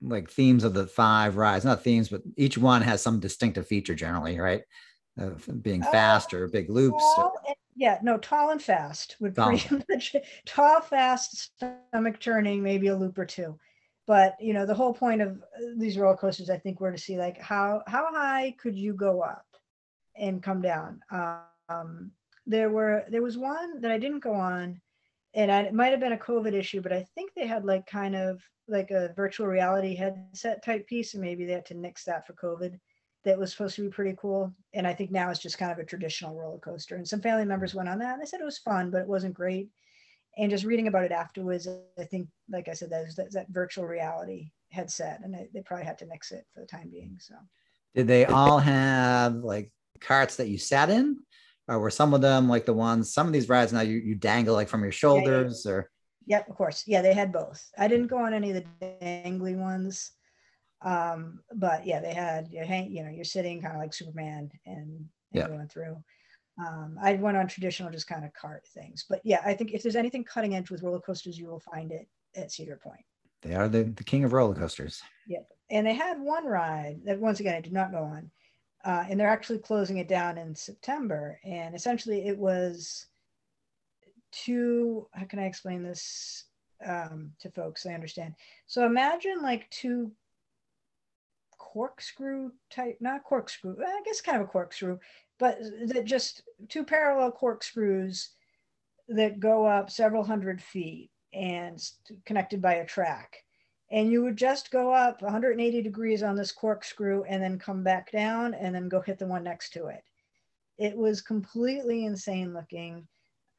like 0.00 0.30
themes 0.30 0.64
of 0.64 0.74
the 0.74 0.86
five 0.86 1.36
rides? 1.36 1.64
Not 1.64 1.82
themes, 1.82 2.08
but 2.08 2.22
each 2.36 2.56
one 2.58 2.82
has 2.82 3.02
some 3.02 3.20
distinctive 3.20 3.66
feature 3.66 3.94
generally, 3.94 4.38
right? 4.38 4.62
Of 5.18 5.48
being 5.62 5.82
uh, 5.82 5.90
fast 5.90 6.32
uh, 6.32 6.38
or 6.38 6.48
big 6.48 6.70
loops. 6.70 7.04
Or... 7.18 7.32
Yeah, 7.76 7.98
no, 8.02 8.18
tall 8.18 8.50
and 8.50 8.62
fast 8.62 9.16
would 9.20 9.34
tall. 9.34 9.48
pretty 9.48 9.84
much 9.90 10.16
tall, 10.46 10.80
fast, 10.80 11.52
stomach 11.92 12.18
turning, 12.18 12.62
maybe 12.62 12.86
a 12.86 12.96
loop 12.96 13.18
or 13.18 13.26
two 13.26 13.58
but 14.06 14.36
you 14.40 14.52
know 14.52 14.66
the 14.66 14.74
whole 14.74 14.92
point 14.92 15.20
of 15.22 15.38
uh, 15.56 15.72
these 15.76 15.96
roller 15.96 16.16
coasters 16.16 16.50
i 16.50 16.58
think 16.58 16.80
were 16.80 16.92
to 16.92 16.98
see 16.98 17.16
like 17.16 17.40
how 17.40 17.82
how 17.86 18.12
high 18.12 18.54
could 18.58 18.76
you 18.76 18.92
go 18.92 19.20
up 19.22 19.46
and 20.16 20.42
come 20.42 20.62
down? 20.62 21.00
Um, 21.10 22.12
there 22.46 22.70
were 22.70 23.04
there 23.08 23.22
was 23.22 23.38
one 23.38 23.80
that 23.80 23.90
i 23.90 23.98
didn't 23.98 24.20
go 24.20 24.34
on 24.34 24.78
and 25.32 25.50
I, 25.50 25.62
it 25.62 25.72
might 25.72 25.92
have 25.92 26.00
been 26.00 26.12
a 26.12 26.18
covid 26.18 26.52
issue 26.52 26.82
but 26.82 26.92
i 26.92 27.06
think 27.14 27.32
they 27.32 27.46
had 27.46 27.64
like 27.64 27.86
kind 27.86 28.14
of 28.14 28.42
like 28.68 28.90
a 28.90 29.14
virtual 29.16 29.46
reality 29.46 29.94
headset 29.94 30.62
type 30.62 30.86
piece 30.86 31.14
and 31.14 31.22
maybe 31.22 31.46
they 31.46 31.54
had 31.54 31.64
to 31.66 31.74
nix 31.74 32.04
that 32.04 32.26
for 32.26 32.34
covid 32.34 32.78
that 33.24 33.38
was 33.38 33.50
supposed 33.50 33.74
to 33.76 33.82
be 33.82 33.88
pretty 33.88 34.14
cool. 34.20 34.52
And 34.74 34.86
i 34.86 34.92
think 34.92 35.10
now 35.10 35.30
it's 35.30 35.40
just 35.40 35.56
kind 35.56 35.72
of 35.72 35.78
a 35.78 35.84
traditional 35.84 36.38
roller 36.38 36.58
coaster. 36.58 36.96
And 36.96 37.08
some 37.08 37.22
family 37.22 37.46
members 37.46 37.74
went 37.74 37.88
on 37.88 37.98
that 38.00 38.12
and 38.12 38.20
they 38.20 38.26
said 38.26 38.40
it 38.40 38.44
was 38.44 38.58
fun 38.58 38.90
but 38.90 39.00
it 39.00 39.08
wasn't 39.08 39.32
great 39.32 39.70
and 40.36 40.50
just 40.50 40.64
reading 40.64 40.88
about 40.88 41.04
it 41.04 41.12
afterwards, 41.12 41.68
I 41.98 42.04
think, 42.04 42.28
like 42.50 42.68
I 42.68 42.72
said, 42.72 42.90
that 42.90 43.14
that, 43.16 43.32
that 43.32 43.48
virtual 43.50 43.86
reality 43.86 44.50
headset, 44.70 45.20
and 45.22 45.32
they, 45.32 45.48
they 45.52 45.62
probably 45.62 45.86
had 45.86 45.98
to 45.98 46.06
mix 46.06 46.32
it 46.32 46.44
for 46.52 46.60
the 46.60 46.66
time 46.66 46.90
being. 46.90 47.16
So, 47.20 47.34
did 47.94 48.06
they 48.06 48.24
all 48.24 48.58
have 48.58 49.36
like 49.36 49.70
carts 50.00 50.36
that 50.36 50.48
you 50.48 50.58
sat 50.58 50.90
in, 50.90 51.18
or 51.68 51.78
were 51.78 51.90
some 51.90 52.14
of 52.14 52.20
them 52.20 52.48
like 52.48 52.66
the 52.66 52.72
ones? 52.72 53.12
Some 53.12 53.26
of 53.26 53.32
these 53.32 53.48
rides 53.48 53.72
now 53.72 53.82
you 53.82 53.98
you 53.98 54.14
dangle 54.14 54.54
like 54.54 54.68
from 54.68 54.82
your 54.82 54.92
shoulders, 54.92 55.62
yeah, 55.64 55.70
yeah. 55.70 55.76
or 55.76 55.90
Yep, 56.26 56.48
of 56.48 56.56
course. 56.56 56.84
Yeah, 56.86 57.02
they 57.02 57.14
had 57.14 57.32
both. 57.32 57.62
I 57.78 57.88
didn't 57.88 58.06
go 58.06 58.18
on 58.18 58.32
any 58.32 58.50
of 58.50 58.56
the 58.80 58.86
dangly 59.02 59.56
ones. 59.56 60.12
Um, 60.82 61.40
but 61.54 61.86
yeah, 61.86 62.00
they 62.00 62.12
had 62.12 62.48
you 62.50 62.64
hang, 62.64 62.90
you 62.90 63.02
know, 63.02 63.10
you're 63.10 63.24
sitting 63.24 63.62
kind 63.62 63.74
of 63.74 63.80
like 63.80 63.94
Superman 63.94 64.50
and, 64.66 64.76
and 64.76 65.08
yeah. 65.32 65.48
going 65.48 65.68
through. 65.68 65.96
Um, 66.58 66.96
I 67.02 67.14
went 67.14 67.36
on 67.36 67.48
traditional, 67.48 67.90
just 67.90 68.06
kind 68.06 68.24
of 68.24 68.32
cart 68.32 68.66
things. 68.66 69.04
But 69.08 69.20
yeah, 69.24 69.42
I 69.44 69.54
think 69.54 69.72
if 69.72 69.82
there's 69.82 69.96
anything 69.96 70.24
cutting 70.24 70.54
edge 70.54 70.70
with 70.70 70.82
roller 70.82 71.00
coasters, 71.00 71.38
you 71.38 71.46
will 71.46 71.60
find 71.60 71.90
it 71.90 72.06
at 72.36 72.52
Cedar 72.52 72.78
Point. 72.82 73.04
They 73.42 73.54
are 73.54 73.68
the, 73.68 73.84
the 73.84 74.04
king 74.04 74.24
of 74.24 74.32
roller 74.32 74.54
coasters. 74.54 75.02
Yeah. 75.26 75.40
And 75.70 75.86
they 75.86 75.94
had 75.94 76.20
one 76.20 76.46
ride 76.46 77.00
that, 77.04 77.18
once 77.18 77.40
again, 77.40 77.56
I 77.56 77.60
did 77.60 77.72
not 77.72 77.90
go 77.90 77.98
on. 77.98 78.30
Uh, 78.84 79.04
and 79.08 79.18
they're 79.18 79.28
actually 79.28 79.58
closing 79.58 79.98
it 79.98 80.08
down 80.08 80.38
in 80.38 80.54
September. 80.54 81.40
And 81.44 81.74
essentially, 81.74 82.26
it 82.28 82.38
was 82.38 83.06
two, 84.30 85.08
how 85.12 85.24
can 85.24 85.38
I 85.38 85.46
explain 85.46 85.82
this 85.82 86.44
um, 86.86 87.32
to 87.40 87.50
folks? 87.50 87.82
They 87.82 87.94
understand. 87.94 88.34
So 88.66 88.84
imagine 88.84 89.42
like 89.42 89.68
two 89.70 90.12
corkscrew 91.58 92.52
type, 92.70 92.98
not 93.00 93.24
corkscrew, 93.24 93.76
I 93.84 94.02
guess 94.04 94.20
kind 94.20 94.40
of 94.40 94.48
a 94.48 94.50
corkscrew 94.50 94.98
but 95.38 95.58
that 95.86 96.04
just 96.04 96.42
two 96.68 96.84
parallel 96.84 97.32
corkscrews 97.32 98.30
that 99.08 99.40
go 99.40 99.66
up 99.66 99.90
several 99.90 100.24
hundred 100.24 100.62
feet 100.62 101.10
and 101.32 101.82
connected 102.24 102.62
by 102.62 102.74
a 102.74 102.86
track. 102.86 103.36
And 103.90 104.10
you 104.10 104.22
would 104.22 104.36
just 104.36 104.70
go 104.70 104.92
up 104.92 105.20
180 105.22 105.82
degrees 105.82 106.22
on 106.22 106.36
this 106.36 106.52
corkscrew 106.52 107.24
and 107.24 107.42
then 107.42 107.58
come 107.58 107.82
back 107.82 108.10
down 108.10 108.54
and 108.54 108.74
then 108.74 108.88
go 108.88 109.00
hit 109.00 109.18
the 109.18 109.26
one 109.26 109.44
next 109.44 109.70
to 109.74 109.86
it. 109.86 110.02
It 110.78 110.96
was 110.96 111.20
completely 111.20 112.04
insane 112.04 112.54
looking. 112.54 113.06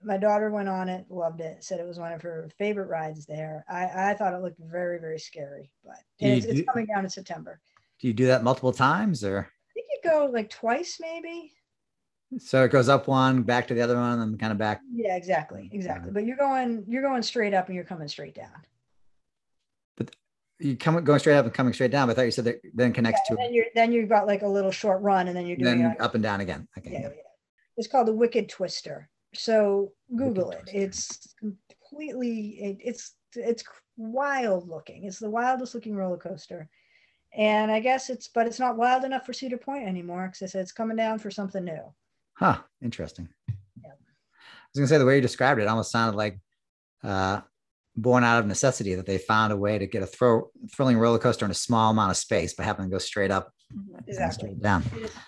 My 0.03 0.17
daughter 0.17 0.49
went 0.49 0.67
on 0.67 0.89
it, 0.89 1.05
loved 1.09 1.41
it, 1.41 1.63
said 1.63 1.79
it 1.79 1.87
was 1.87 1.99
one 1.99 2.11
of 2.11 2.21
her 2.21 2.49
favorite 2.57 2.89
rides 2.89 3.25
there. 3.25 3.63
I, 3.69 4.11
I 4.11 4.13
thought 4.13 4.33
it 4.33 4.41
looked 4.41 4.59
very, 4.59 4.99
very 4.99 5.19
scary, 5.19 5.71
but 5.83 5.97
it's, 6.19 6.45
it's 6.45 6.67
coming 6.67 6.85
down 6.85 7.05
in 7.05 7.09
September. 7.09 7.61
Do 7.99 8.07
you 8.07 8.13
do 8.13 8.27
that 8.27 8.43
multiple 8.43 8.73
times 8.73 9.23
or? 9.23 9.39
I 9.69 9.73
think 9.73 9.87
you 9.89 10.09
go 10.09 10.29
like 10.31 10.49
twice, 10.49 10.97
maybe. 10.99 11.53
So 12.37 12.63
it 12.63 12.71
goes 12.71 12.89
up 12.89 13.07
one, 13.07 13.43
back 13.43 13.67
to 13.67 13.73
the 13.73 13.81
other 13.81 13.95
one, 13.95 14.19
and 14.19 14.21
then 14.21 14.37
kind 14.37 14.51
of 14.51 14.57
back. 14.57 14.81
Yeah, 14.93 15.15
exactly, 15.15 15.69
exactly. 15.71 16.11
But 16.11 16.25
you're 16.25 16.37
going, 16.37 16.83
you're 16.87 17.03
going 17.03 17.21
straight 17.21 17.53
up, 17.53 17.67
and 17.67 17.75
you're 17.75 17.85
coming 17.85 18.07
straight 18.07 18.35
down. 18.35 18.65
But 19.95 20.15
you 20.59 20.75
come 20.75 21.01
going 21.03 21.19
straight 21.19 21.37
up 21.37 21.45
and 21.45 21.53
coming 21.53 21.73
straight 21.73 21.91
down. 21.91 22.07
But 22.07 22.13
I 22.13 22.15
thought 22.15 22.25
you 22.25 22.31
said 22.31 22.45
that 22.45 22.61
then 22.73 22.93
connects 22.93 23.21
yeah, 23.29 23.35
to. 23.35 23.41
Then 23.41 23.53
you're 23.53 23.65
then 23.75 23.91
you've 23.91 24.09
got 24.09 24.27
like 24.27 24.41
a 24.41 24.47
little 24.47 24.71
short 24.71 25.01
run, 25.01 25.27
and 25.27 25.37
then 25.37 25.45
you're 25.45 25.57
doing 25.57 25.83
then 25.83 25.95
up 25.99 26.15
and 26.15 26.23
down 26.23 26.41
again. 26.41 26.67
Okay. 26.77 26.91
Yeah, 26.91 26.99
yeah. 27.01 27.09
It's 27.77 27.87
called 27.87 28.07
the 28.07 28.13
Wicked 28.13 28.49
Twister. 28.49 29.09
So 29.33 29.93
Google 30.15 30.49
Wicked 30.49 30.69
it. 30.69 30.71
Twister. 30.71 30.83
It's 30.83 31.35
completely. 31.39 32.57
It, 32.59 32.77
it's 32.83 33.13
it's 33.35 33.63
wild 33.97 34.67
looking. 34.67 35.05
It's 35.05 35.19
the 35.19 35.29
wildest 35.29 35.75
looking 35.75 35.95
roller 35.95 36.17
coaster. 36.17 36.69
And 37.37 37.69
I 37.69 37.81
guess 37.81 38.09
it's, 38.09 38.29
but 38.29 38.47
it's 38.47 38.59
not 38.59 38.77
wild 38.77 39.03
enough 39.03 39.25
for 39.25 39.33
Cedar 39.33 39.57
Point 39.57 39.85
anymore 39.85 40.27
because 40.27 40.41
I 40.41 40.45
said 40.45 40.61
it's 40.61 40.71
coming 40.71 40.95
down 40.95 41.19
for 41.19 41.29
something 41.29 41.65
new. 41.65 41.93
Huh. 42.35 42.57
Interesting. 42.81 43.29
Yeah. 43.47 43.89
I 43.89 44.67
was 44.73 44.77
gonna 44.77 44.87
say 44.87 44.97
the 44.97 45.05
way 45.05 45.15
you 45.15 45.21
described 45.21 45.61
it 45.61 45.67
almost 45.67 45.91
sounded 45.91 46.17
like 46.17 46.39
uh, 47.03 47.41
born 47.95 48.23
out 48.23 48.39
of 48.39 48.45
necessity 48.45 48.95
that 48.95 49.05
they 49.05 49.17
found 49.17 49.53
a 49.53 49.57
way 49.57 49.77
to 49.77 49.87
get 49.87 50.03
a 50.03 50.05
throw, 50.05 50.49
thrilling 50.73 50.97
roller 50.97 51.19
coaster 51.19 51.45
in 51.45 51.51
a 51.51 51.55
small 51.55 51.91
amount 51.91 52.11
of 52.11 52.17
space 52.17 52.53
by 52.53 52.63
having 52.63 52.85
to 52.85 52.91
go 52.91 52.97
straight 52.97 53.31
up 53.31 53.51
exactly. 54.07 54.49
straight 54.49 54.61
down. 54.61 54.83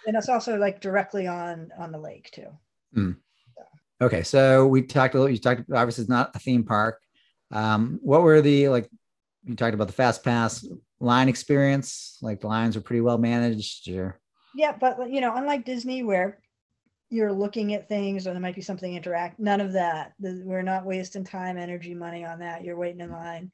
And 0.05 0.15
it's 0.15 0.29
also 0.29 0.57
like 0.57 0.81
directly 0.81 1.27
on 1.27 1.69
on 1.79 1.91
the 1.91 1.97
lake 1.97 2.29
too. 2.31 2.47
Mm. 2.95 3.15
So. 3.55 4.05
Okay, 4.05 4.23
so 4.23 4.67
we 4.67 4.81
talked 4.81 5.15
a 5.15 5.17
little. 5.17 5.31
You 5.31 5.39
talked 5.39 5.61
obviously 5.73 6.03
it's 6.03 6.09
not 6.09 6.35
a 6.35 6.39
theme 6.39 6.63
park. 6.63 6.99
Um, 7.51 7.99
what 8.01 8.23
were 8.23 8.41
the 8.41 8.69
like? 8.69 8.89
You 9.45 9.55
talked 9.55 9.73
about 9.73 9.87
the 9.87 9.93
fast 9.93 10.23
pass 10.23 10.67
line 10.99 11.29
experience. 11.29 12.17
Like 12.21 12.41
the 12.41 12.47
lines 12.47 12.75
are 12.75 12.81
pretty 12.81 13.01
well 13.01 13.17
managed. 13.17 13.89
Or 13.89 14.19
yeah, 14.55 14.75
but 14.77 15.09
you 15.09 15.21
know, 15.21 15.35
unlike 15.35 15.63
Disney, 15.63 16.03
where 16.03 16.39
you're 17.09 17.31
looking 17.31 17.73
at 17.73 17.87
things 17.87 18.27
or 18.27 18.31
there 18.31 18.41
might 18.41 18.55
be 18.55 18.61
something 18.61 18.95
interact 18.95 19.39
none 19.39 19.61
of 19.61 19.73
that 19.73 20.13
we're 20.19 20.61
not 20.61 20.85
wasting 20.85 21.23
time 21.23 21.57
energy 21.57 21.93
money 21.93 22.25
on 22.25 22.39
that 22.39 22.63
you're 22.63 22.77
waiting 22.77 23.01
in 23.01 23.11
line 23.11 23.51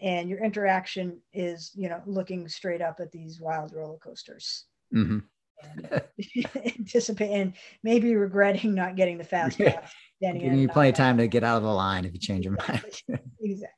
and 0.00 0.28
your 0.28 0.42
interaction 0.42 1.20
is 1.32 1.72
you 1.74 1.88
know 1.88 2.00
looking 2.06 2.48
straight 2.48 2.82
up 2.82 2.98
at 3.00 3.12
these 3.12 3.40
wild 3.40 3.72
roller 3.72 3.98
coasters 3.98 4.64
mm-hmm. 4.94 5.18
and 5.82 6.00
anticipating 6.78 7.54
maybe 7.82 8.14
regretting 8.16 8.74
not 8.74 8.96
getting 8.96 9.18
the 9.18 9.24
fast 9.24 9.58
pass 9.58 9.92
giving 10.20 10.58
you 10.58 10.68
plenty 10.68 10.90
of 10.90 10.94
time 10.94 11.16
to 11.16 11.28
get 11.28 11.44
out 11.44 11.56
of 11.56 11.62
the 11.62 11.68
line 11.68 12.04
if 12.04 12.12
you 12.12 12.20
change 12.20 12.44
your 12.44 12.56
mind 12.68 13.02
exactly 13.40 13.74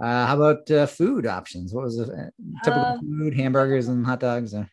Uh, 0.00 0.26
how 0.26 0.36
about 0.36 0.70
uh, 0.70 0.86
food 0.86 1.26
options? 1.26 1.74
What 1.74 1.82
was 1.82 1.96
the 1.96 2.04
uh, 2.04 2.30
typical 2.62 2.84
um, 2.84 3.00
food? 3.00 3.34
Hamburgers 3.34 3.88
and 3.88 4.06
hot 4.06 4.20
dogs? 4.20 4.54
Or? 4.54 4.70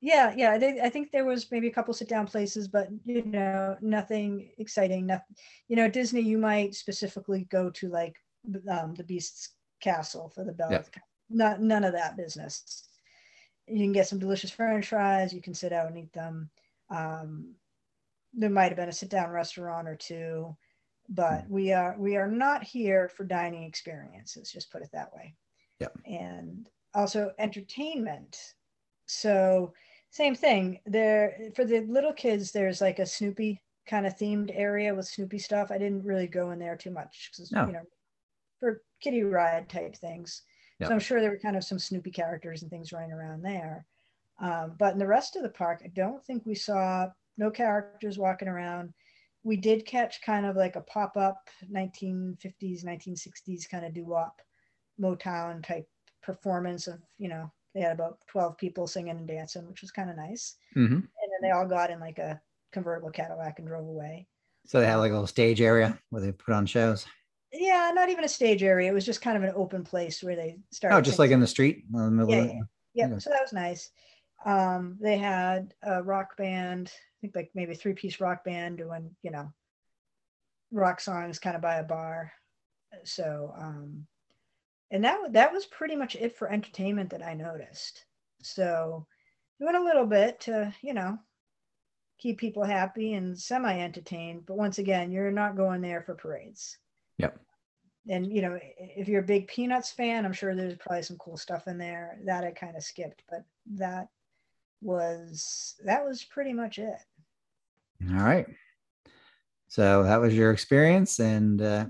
Yeah, 0.00 0.32
yeah, 0.36 0.56
yeah. 0.56 0.82
I 0.82 0.88
think 0.88 1.10
there 1.10 1.26
was 1.26 1.50
maybe 1.50 1.68
a 1.68 1.72
couple 1.72 1.92
sit 1.92 2.08
down 2.08 2.26
places, 2.26 2.68
but 2.68 2.88
you 3.04 3.22
know, 3.24 3.76
nothing 3.80 4.50
exciting. 4.58 5.06
Nothing. 5.06 5.36
You 5.68 5.76
know, 5.76 5.88
Disney, 5.88 6.22
you 6.22 6.38
might 6.38 6.74
specifically 6.74 7.46
go 7.50 7.70
to 7.70 7.88
like 7.88 8.16
um, 8.70 8.94
the 8.94 9.04
Beast's 9.04 9.50
Castle 9.80 10.32
for 10.34 10.44
the 10.44 10.52
Belle. 10.52 10.72
Yep. 10.72 10.88
Not 11.28 11.60
none 11.60 11.84
of 11.84 11.92
that 11.92 12.16
business. 12.16 12.88
You 13.66 13.78
can 13.78 13.92
get 13.92 14.08
some 14.08 14.18
delicious 14.18 14.50
French 14.50 14.88
fries. 14.88 15.34
You 15.34 15.42
can 15.42 15.54
sit 15.54 15.72
out 15.72 15.88
and 15.88 15.98
eat 15.98 16.12
them. 16.12 16.50
Um, 16.88 17.54
there 18.32 18.50
might 18.50 18.68
have 18.68 18.76
been 18.76 18.88
a 18.88 18.92
sit 18.92 19.10
down 19.10 19.30
restaurant 19.30 19.88
or 19.88 19.96
two 19.96 20.56
but 21.10 21.42
hmm. 21.44 21.52
we 21.52 21.72
are 21.72 21.96
we 21.98 22.16
are 22.16 22.30
not 22.30 22.62
here 22.62 23.08
for 23.08 23.24
dining 23.24 23.64
experiences 23.64 24.50
just 24.50 24.70
put 24.70 24.82
it 24.82 24.90
that 24.92 25.12
way 25.12 25.34
yeah 25.80 25.88
and 26.06 26.70
also 26.94 27.32
entertainment 27.38 28.54
so 29.06 29.72
same 30.10 30.34
thing. 30.34 30.80
There 30.86 31.50
for 31.54 31.64
the 31.64 31.80
little 31.80 32.12
kids 32.12 32.52
there's 32.52 32.80
like 32.80 32.98
a 32.98 33.06
snoopy 33.06 33.60
kind 33.86 34.06
of 34.06 34.16
themed 34.16 34.50
area 34.54 34.94
with 34.94 35.06
snoopy 35.06 35.38
stuff. 35.38 35.70
I 35.70 35.78
didn't 35.78 36.04
really 36.04 36.26
go 36.26 36.50
in 36.50 36.58
there 36.58 36.76
too 36.76 36.90
much 36.90 37.30
because 37.32 37.50
no. 37.52 37.66
you 37.66 37.72
know 37.72 37.82
for 38.58 38.82
kiddie 39.00 39.22
ride 39.22 39.68
type 39.68 39.96
things. 39.96 40.42
Yep. 40.78 40.88
so 40.88 40.94
i'm 40.94 41.00
sure 41.00 41.20
there 41.20 41.30
were 41.30 41.38
kind 41.38 41.56
of 41.56 41.64
some 41.64 41.78
snoopy 41.78 42.10
characters 42.10 42.62
and 42.62 42.70
things 42.70 42.92
running 42.92 43.12
around 43.12 43.42
there. 43.42 43.86
Um, 44.40 44.74
but 44.78 44.94
in 44.94 44.98
the 44.98 45.06
rest 45.06 45.36
of 45.36 45.42
the 45.42 45.50
park 45.50 45.82
i 45.84 45.88
don't 45.88 46.24
think 46.24 46.44
we 46.46 46.54
saw 46.54 47.08
no 47.36 47.50
characters 47.50 48.18
walking 48.18 48.48
around. 48.48 48.92
We 49.42 49.56
did 49.56 49.86
catch 49.86 50.20
kind 50.22 50.44
of 50.44 50.56
like 50.56 50.76
a 50.76 50.82
pop-up 50.82 51.48
1950s 51.72 52.84
1960s 52.84 53.68
kind 53.68 53.86
of 53.86 53.94
doo-wop 53.94 54.40
motown 55.00 55.64
type 55.64 55.88
performance 56.22 56.86
of 56.86 57.00
you 57.16 57.28
know 57.28 57.50
they 57.74 57.80
had 57.80 57.92
about 57.92 58.18
12 58.28 58.56
people 58.56 58.86
singing 58.86 59.16
and 59.16 59.28
dancing 59.28 59.66
which 59.68 59.82
was 59.82 59.90
kind 59.90 60.10
of 60.10 60.16
nice 60.16 60.56
mm-hmm. 60.76 60.94
and 60.94 61.02
then 61.02 61.40
they 61.42 61.50
all 61.50 61.66
got 61.66 61.90
in 61.90 62.00
like 62.00 62.18
a 62.18 62.40
convertible 62.72 63.10
cadillac 63.10 63.58
and 63.58 63.68
drove 63.68 63.86
away 63.86 64.26
so 64.66 64.80
they 64.80 64.86
had 64.86 64.96
like 64.96 65.10
a 65.10 65.14
little 65.14 65.26
stage 65.26 65.60
area 65.60 65.98
where 66.10 66.22
they 66.22 66.32
put 66.32 66.54
on 66.54 66.66
shows 66.66 67.06
yeah 67.52 67.90
not 67.94 68.08
even 68.08 68.24
a 68.24 68.28
stage 68.28 68.62
area 68.62 68.90
it 68.90 68.94
was 68.94 69.06
just 69.06 69.22
kind 69.22 69.36
of 69.36 69.42
an 69.42 69.52
open 69.56 69.82
place 69.82 70.22
where 70.22 70.36
they 70.36 70.56
started 70.72 70.96
oh 70.96 71.00
just 71.00 71.18
like 71.18 71.30
in 71.30 71.40
the 71.40 71.46
street 71.46 71.84
in 71.94 72.16
the 72.16 72.26
yeah, 72.26 72.42
yeah. 72.42 72.52
yeah. 72.94 73.08
yeah. 73.08 73.18
so 73.18 73.30
that 73.30 73.42
was 73.42 73.52
nice 73.52 73.90
um, 74.46 74.96
they 75.02 75.18
had 75.18 75.74
a 75.82 76.02
rock 76.02 76.34
band 76.38 76.90
I 76.90 77.20
think 77.20 77.36
like 77.36 77.50
maybe 77.54 77.74
three 77.74 77.92
piece 77.92 78.18
rock 78.18 78.44
band 78.44 78.78
doing, 78.78 79.10
you 79.22 79.30
know, 79.30 79.52
rock 80.72 81.00
songs 81.00 81.38
kind 81.38 81.54
of 81.54 81.60
by 81.60 81.74
a 81.76 81.84
bar. 81.84 82.32
So, 83.04 83.52
um, 83.58 84.06
and 84.90 85.04
that 85.04 85.32
that 85.32 85.52
was 85.52 85.66
pretty 85.66 85.96
much 85.96 86.16
it 86.16 86.36
for 86.36 86.50
entertainment 86.50 87.10
that 87.10 87.22
I 87.24 87.34
noticed. 87.34 88.04
So, 88.42 89.06
doing 89.60 89.76
a 89.76 89.84
little 89.84 90.06
bit 90.06 90.40
to, 90.40 90.74
you 90.82 90.94
know, 90.94 91.18
keep 92.18 92.38
people 92.38 92.64
happy 92.64 93.14
and 93.14 93.38
semi 93.38 93.78
entertained. 93.80 94.46
But 94.46 94.56
once 94.56 94.78
again, 94.78 95.10
you're 95.10 95.30
not 95.30 95.56
going 95.56 95.80
there 95.80 96.02
for 96.02 96.14
parades. 96.14 96.78
Yep. 97.18 97.38
And 98.08 98.32
you 98.32 98.42
know, 98.42 98.58
if 98.78 99.08
you're 99.08 99.22
a 99.22 99.26
big 99.26 99.48
Peanuts 99.48 99.90
fan, 99.90 100.24
I'm 100.24 100.32
sure 100.32 100.54
there's 100.54 100.76
probably 100.76 101.02
some 101.02 101.18
cool 101.18 101.36
stuff 101.36 101.68
in 101.68 101.78
there 101.78 102.18
that 102.24 102.44
I 102.44 102.50
kind 102.50 102.76
of 102.76 102.82
skipped, 102.82 103.22
but 103.30 103.44
that 103.74 104.08
was 104.82 105.76
that 105.84 106.04
was 106.04 106.24
pretty 106.24 106.52
much 106.52 106.78
it. 106.78 106.98
All 108.08 108.24
right. 108.24 108.46
So 109.70 110.02
that 110.02 110.20
was 110.20 110.34
your 110.34 110.50
experience, 110.50 111.20
and 111.20 111.62
uh, 111.62 111.86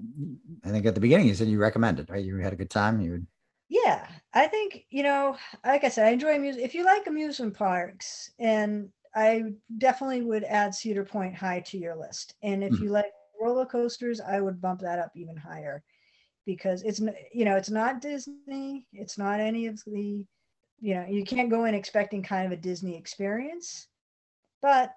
I 0.62 0.68
think 0.68 0.84
at 0.84 0.94
the 0.94 1.00
beginning 1.00 1.28
you 1.28 1.34
said 1.34 1.48
you 1.48 1.58
recommended, 1.58 2.10
right? 2.10 2.22
You 2.22 2.36
had 2.36 2.52
a 2.52 2.56
good 2.56 2.68
time. 2.68 3.00
You 3.00 3.12
would. 3.12 3.26
Yeah, 3.70 4.06
I 4.34 4.48
think 4.48 4.84
you 4.90 5.02
know, 5.02 5.38
like 5.64 5.82
I 5.84 5.88
said, 5.88 6.06
I 6.06 6.10
enjoy 6.10 6.38
music. 6.38 6.62
If 6.62 6.74
you 6.74 6.84
like 6.84 7.06
amusement 7.06 7.54
parks, 7.54 8.32
and 8.38 8.90
I 9.14 9.54
definitely 9.78 10.20
would 10.20 10.44
add 10.44 10.74
Cedar 10.74 11.06
Point 11.06 11.34
high 11.34 11.60
to 11.60 11.78
your 11.78 11.96
list. 11.96 12.34
And 12.42 12.62
if 12.62 12.74
mm-hmm. 12.74 12.84
you 12.84 12.90
like 12.90 13.06
roller 13.40 13.64
coasters, 13.64 14.20
I 14.20 14.42
would 14.42 14.60
bump 14.60 14.80
that 14.80 14.98
up 14.98 15.12
even 15.14 15.38
higher, 15.38 15.82
because 16.44 16.82
it's 16.82 17.00
you 17.32 17.46
know 17.46 17.56
it's 17.56 17.70
not 17.70 18.02
Disney, 18.02 18.86
it's 18.92 19.16
not 19.16 19.40
any 19.40 19.66
of 19.68 19.82
the, 19.86 20.26
you 20.80 20.94
know, 20.94 21.06
you 21.08 21.24
can't 21.24 21.48
go 21.48 21.64
in 21.64 21.74
expecting 21.74 22.22
kind 22.22 22.44
of 22.44 22.52
a 22.52 22.60
Disney 22.60 22.94
experience, 22.94 23.88
but 24.60 24.92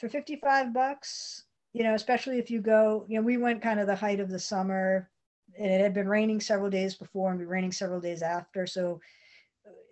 for 0.00 0.08
55 0.08 0.74
bucks, 0.74 1.44
you 1.76 1.82
know, 1.82 1.92
especially 1.92 2.38
if 2.38 2.50
you 2.50 2.62
go, 2.62 3.04
you 3.06 3.16
know, 3.16 3.22
we 3.22 3.36
went 3.36 3.60
kind 3.60 3.78
of 3.78 3.86
the 3.86 3.94
height 3.94 4.18
of 4.18 4.30
the 4.30 4.38
summer 4.38 5.10
and 5.58 5.70
it 5.70 5.78
had 5.78 5.92
been 5.92 6.08
raining 6.08 6.40
several 6.40 6.70
days 6.70 6.94
before 6.94 7.28
and 7.28 7.38
be 7.38 7.44
raining 7.44 7.70
several 7.70 8.00
days 8.00 8.22
after. 8.22 8.66
So 8.66 8.98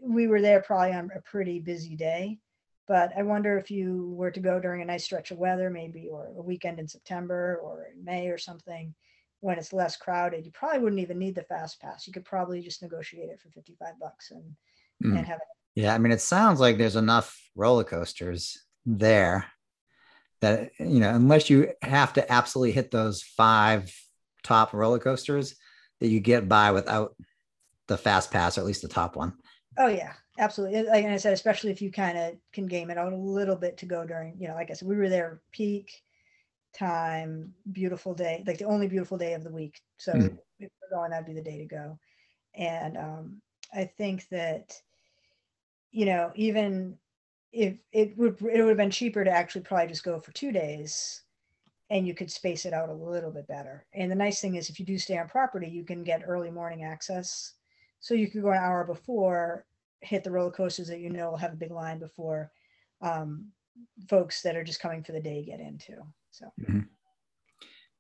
we 0.01 0.27
were 0.27 0.41
there 0.41 0.63
probably 0.63 0.95
on 0.95 1.11
a 1.15 1.21
pretty 1.21 1.61
busy 1.61 1.95
day. 1.95 2.39
But 2.89 3.13
I 3.15 3.23
wonder 3.23 3.59
if 3.59 3.71
you 3.71 4.15
were 4.17 4.31
to 4.31 4.41
go 4.41 4.59
during 4.59 4.81
a 4.81 4.87
nice 4.87 5.05
stretch 5.05 5.31
of 5.31 5.37
weather, 5.37 5.69
maybe, 5.69 6.09
or 6.11 6.29
a 6.29 6.41
weekend 6.41 6.79
in 6.79 6.89
September 6.89 7.61
or 7.63 7.89
in 7.95 8.03
May 8.03 8.29
or 8.29 8.39
something, 8.39 8.95
when 9.41 9.59
it's 9.59 9.75
less 9.75 9.95
crowded, 9.95 10.47
you 10.47 10.53
probably 10.53 10.79
wouldn't 10.79 11.03
even 11.03 11.19
need 11.19 11.35
the 11.35 11.43
fast 11.43 11.83
pass. 11.83 12.07
You 12.07 12.15
could 12.15 12.25
probably 12.25 12.63
just 12.63 12.81
negotiate 12.81 13.29
it 13.29 13.43
for 13.43 13.51
55 13.51 14.01
bucks 14.01 14.31
and, 14.31 14.43
mm. 15.05 15.19
and 15.19 15.27
have 15.27 15.37
it. 15.37 15.83
Yeah. 15.83 15.95
I 15.95 15.99
mean, 15.99 16.13
it 16.13 16.23
sounds 16.23 16.61
like 16.61 16.79
there's 16.79 16.97
enough 16.97 17.39
roller 17.55 17.85
coasters 17.85 18.65
there 18.87 19.45
that 20.45 20.71
you 20.79 21.01
know 21.01 21.11
unless 21.11 21.49
you 21.49 21.73
have 21.83 22.13
to 22.13 22.33
absolutely 22.33 22.73
hit 22.73 22.91
those 22.91 23.23
five 23.23 23.93
top 24.43 24.75
roller 24.75 24.99
coasters 24.99 25.57
that 26.01 26.09
you 26.09 26.21
get 26.21 26.49
by 26.49 26.71
without 26.71 27.17
the 27.89 27.97
fast 27.97 28.31
pass 28.31 28.57
or 28.57 28.61
at 28.61 28.67
least 28.67 28.83
the 28.83 28.89
top 28.89 29.17
one. 29.17 29.33
Oh 29.79 29.89
yeah 29.89 30.13
absolutely. 30.39 30.83
Like 30.83 31.05
i 31.07 31.17
said 31.17 31.33
especially 31.33 31.71
if 31.71 31.81
you 31.81 31.91
kind 31.91 32.19
of 32.19 32.35
can 32.53 32.67
game 32.67 32.91
it 32.91 32.99
out 32.99 33.13
a 33.13 33.17
little 33.17 33.57
bit 33.57 33.79
to 33.79 33.87
go 33.87 34.05
during 34.05 34.37
you 34.39 34.49
know 34.49 34.55
like 34.55 34.71
i 34.71 34.75
said 34.75 34.89
we 34.89 34.97
were 34.97 35.09
there 35.09 35.41
peak 35.53 36.03
time 36.75 37.55
beautiful 37.73 38.15
day 38.15 38.43
like 38.47 38.59
the 38.59 38.65
only 38.65 38.89
beautiful 38.89 39.17
day 39.17 39.33
of 39.33 39.45
the 39.45 39.53
week. 39.53 39.81
So 39.97 40.13
mm-hmm. 40.13 40.37
if 40.59 40.71
we're 40.83 40.99
going 40.99 41.11
that'd 41.11 41.27
be 41.27 41.35
the 41.35 41.43
day 41.43 41.59
to 41.59 41.67
go. 41.67 41.99
And 42.55 42.97
um 42.97 43.43
i 43.73 43.85
think 43.85 44.29
that 44.29 44.79
you 45.91 46.05
know 46.05 46.33
even 46.35 46.99
if 47.55 47.79
it 47.93 48.19
would 48.19 48.41
it 48.43 48.61
would 48.61 48.69
have 48.69 48.77
been 48.77 48.91
cheaper 48.91 49.25
to 49.25 49.31
actually 49.31 49.63
probably 49.63 49.87
just 49.87 50.03
go 50.03 50.19
for 50.19 50.33
two 50.33 50.51
days 50.51 51.23
and 51.91 52.07
you 52.07 52.15
could 52.15 52.31
space 52.31 52.65
it 52.65 52.73
out 52.73 52.89
a 52.89 52.95
little 52.95 53.31
bit 53.31 53.47
better. 53.47 53.87
And 53.93 54.11
the 54.11 54.17
nice 54.17 54.41
thing 54.41 54.57
is 54.57 54.69
if 54.69 54.81
you 54.81 54.87
do 54.87 54.99
stay 54.99 55.19
on 55.19 55.29
property, 55.29 55.69
you 55.69 55.85
can 55.85 56.03
get 56.03 56.25
early 56.27 56.51
morning 56.51 56.83
access. 56.83 57.53
So 58.01 58.15
you 58.15 58.29
could 58.29 58.43
go 58.43 58.51
an 58.51 58.59
hour 58.59 58.85
before, 58.85 59.67
hit 60.01 60.25
the 60.25 60.31
roller 60.31 60.51
coasters 60.51 60.89
that 60.89 61.01
you 61.01 61.11
know 61.11 61.31
will 61.31 61.37
have 61.37 61.53
a 61.53 61.57
big 61.57 61.71
line 61.71 61.99
before 61.99 62.51
um, 63.01 63.47
folks 64.09 64.43
that 64.43 64.57
are 64.57 64.65
just 64.65 64.81
coming 64.81 65.05
for 65.05 65.13
the 65.13 65.21
day 65.21 65.45
get 65.45 65.61
into. 65.61 65.95
So 66.33 66.47
mm-hmm. 66.61 66.81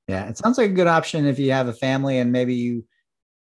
yeah, 0.09 0.29
it 0.29 0.37
sounds 0.37 0.59
like 0.59 0.71
a 0.71 0.75
good 0.75 0.89
option 0.89 1.27
if 1.27 1.39
you 1.39 1.53
have 1.53 1.69
a 1.69 1.75
family 1.75 2.19
and 2.19 2.33
maybe 2.33 2.55
you 2.55 2.85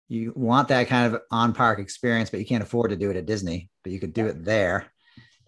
you 0.07 0.33
want 0.35 0.67
that 0.69 0.87
kind 0.87 1.13
of 1.13 1.21
on 1.31 1.53
park 1.53 1.79
experience, 1.79 2.29
but 2.29 2.39
you 2.39 2.45
can't 2.45 2.63
afford 2.63 2.89
to 2.89 2.97
do 2.97 3.11
it 3.11 3.15
at 3.15 3.25
Disney, 3.25 3.69
but 3.83 3.93
you 3.93 3.99
could 3.99 4.13
do 4.13 4.25
it 4.25 4.43
there 4.43 4.90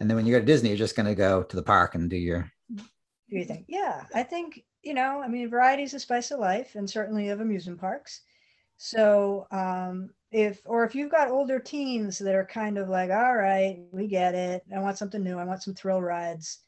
and 0.04 0.10
then 0.10 0.18
when 0.18 0.26
you 0.26 0.34
go 0.34 0.40
to 0.40 0.46
Disney, 0.46 0.68
you're 0.68 0.78
just 0.78 0.98
going 0.98 1.06
to 1.06 1.16
go 1.16 1.44
to 1.44 1.56
the 1.56 1.64
park 1.64 1.96
and 1.96 2.10
do 2.10 2.18
your. 2.18 2.52
Do 2.76 2.84
you 3.30 3.46
think? 3.46 3.64
Yeah, 3.70 4.04
I 4.14 4.22
think 4.22 4.62
you 4.84 4.94
know. 4.94 5.22
I 5.24 5.30
mean, 5.30 5.50
variety 5.50 5.84
is 5.84 5.94
the 5.94 6.00
spice 6.00 6.30
of 6.32 6.42
life, 6.42 6.76
and 6.76 6.90
certainly 6.90 7.30
of 7.30 7.40
amusement 7.40 7.80
parks. 7.80 8.20
So 8.76 9.48
um, 9.52 10.10
if 10.34 10.62
or 10.66 10.84
if 10.84 10.94
you've 10.94 11.10
got 11.10 11.30
older 11.30 11.58
teens 11.58 12.18
that 12.20 12.36
are 12.36 12.46
kind 12.46 12.78
of 12.78 12.90
like, 12.90 13.12
all 13.12 13.38
right, 13.38 13.80
we 13.94 14.08
get 14.08 14.36
it. 14.36 14.64
I 14.76 14.80
want 14.80 14.98
something 14.98 15.24
new. 15.24 15.40
I 15.40 15.46
want 15.46 15.64
some 15.64 15.74
thrill 15.74 16.02
rides. 16.02 16.60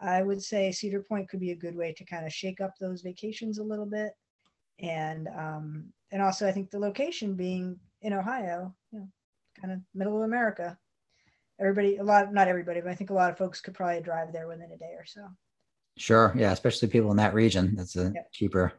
I 0.00 0.22
would 0.22 0.42
say 0.42 0.72
Cedar 0.72 1.02
Point 1.02 1.28
could 1.28 1.40
be 1.40 1.50
a 1.50 1.56
good 1.56 1.76
way 1.76 1.92
to 1.92 2.04
kind 2.06 2.24
of 2.24 2.32
shake 2.32 2.62
up 2.62 2.72
those 2.80 3.02
vacations 3.02 3.58
a 3.58 3.62
little 3.62 3.84
bit, 3.84 4.12
and 4.78 5.28
um, 5.36 5.92
and 6.12 6.22
also 6.22 6.48
I 6.48 6.52
think 6.52 6.70
the 6.70 6.78
location 6.78 7.34
being 7.34 7.78
in 8.00 8.14
Ohio, 8.14 8.74
you 8.90 9.00
know, 9.00 9.08
kind 9.60 9.74
of 9.74 9.80
middle 9.94 10.16
of 10.16 10.22
America, 10.22 10.78
everybody 11.60 11.96
a 11.96 12.02
lot 12.02 12.32
not 12.32 12.48
everybody 12.48 12.80
but 12.80 12.90
i 12.90 12.94
think 12.94 13.10
a 13.10 13.14
lot 13.14 13.30
of 13.30 13.38
folks 13.38 13.60
could 13.60 13.74
probably 13.74 14.00
drive 14.00 14.32
there 14.32 14.48
within 14.48 14.72
a 14.72 14.78
day 14.78 14.92
or 14.96 15.04
so. 15.04 15.26
Sure. 15.98 16.32
Yeah 16.36 16.52
especially 16.52 16.88
people 16.88 17.10
in 17.10 17.16
that 17.18 17.34
region. 17.34 17.74
That's 17.76 17.96
a 17.96 18.12
yep. 18.14 18.32
cheaper 18.32 18.72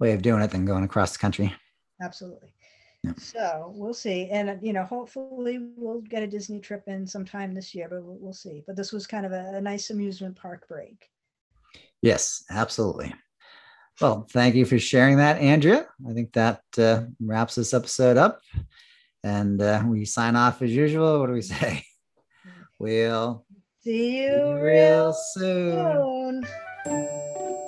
way 0.00 0.12
of 0.12 0.22
doing 0.22 0.42
it 0.42 0.50
than 0.50 0.64
going 0.64 0.84
across 0.84 1.12
the 1.12 1.18
country. 1.18 1.54
Absolutely. 2.02 2.52
So 3.18 3.72
we'll 3.76 3.94
see. 3.94 4.28
And 4.30 4.58
you 4.60 4.72
know 4.72 4.82
hopefully 4.82 5.60
we'll 5.76 6.00
get 6.00 6.24
a 6.24 6.26
disney 6.26 6.58
trip 6.58 6.82
in 6.88 7.06
sometime 7.06 7.54
this 7.54 7.74
year 7.74 7.86
but 7.88 8.02
we'll, 8.02 8.18
we'll 8.18 8.32
see. 8.32 8.64
But 8.66 8.74
this 8.74 8.92
was 8.92 9.06
kind 9.06 9.24
of 9.24 9.32
a, 9.32 9.52
a 9.54 9.60
nice 9.60 9.90
amusement 9.90 10.36
park 10.36 10.66
break. 10.66 11.08
Yes 12.02 12.44
absolutely. 12.50 13.14
Well 14.00 14.26
thank 14.32 14.56
you 14.56 14.64
for 14.64 14.78
sharing 14.78 15.18
that 15.18 15.40
andrea. 15.40 15.86
I 16.08 16.12
think 16.14 16.32
that 16.32 16.62
uh, 16.78 17.02
wraps 17.20 17.54
this 17.54 17.74
episode 17.74 18.16
up. 18.16 18.40
And 19.22 19.62
uh, 19.62 19.82
we 19.86 20.04
sign 20.04 20.36
off 20.36 20.62
as 20.62 20.70
usual. 20.70 21.20
What 21.20 21.26
do 21.28 21.32
we 21.32 21.42
say 21.42 21.85
We'll 22.78 23.44
see 23.82 24.24
you 24.24 24.58
real 24.60 25.14
soon. 25.14 26.44
soon. 26.84 27.65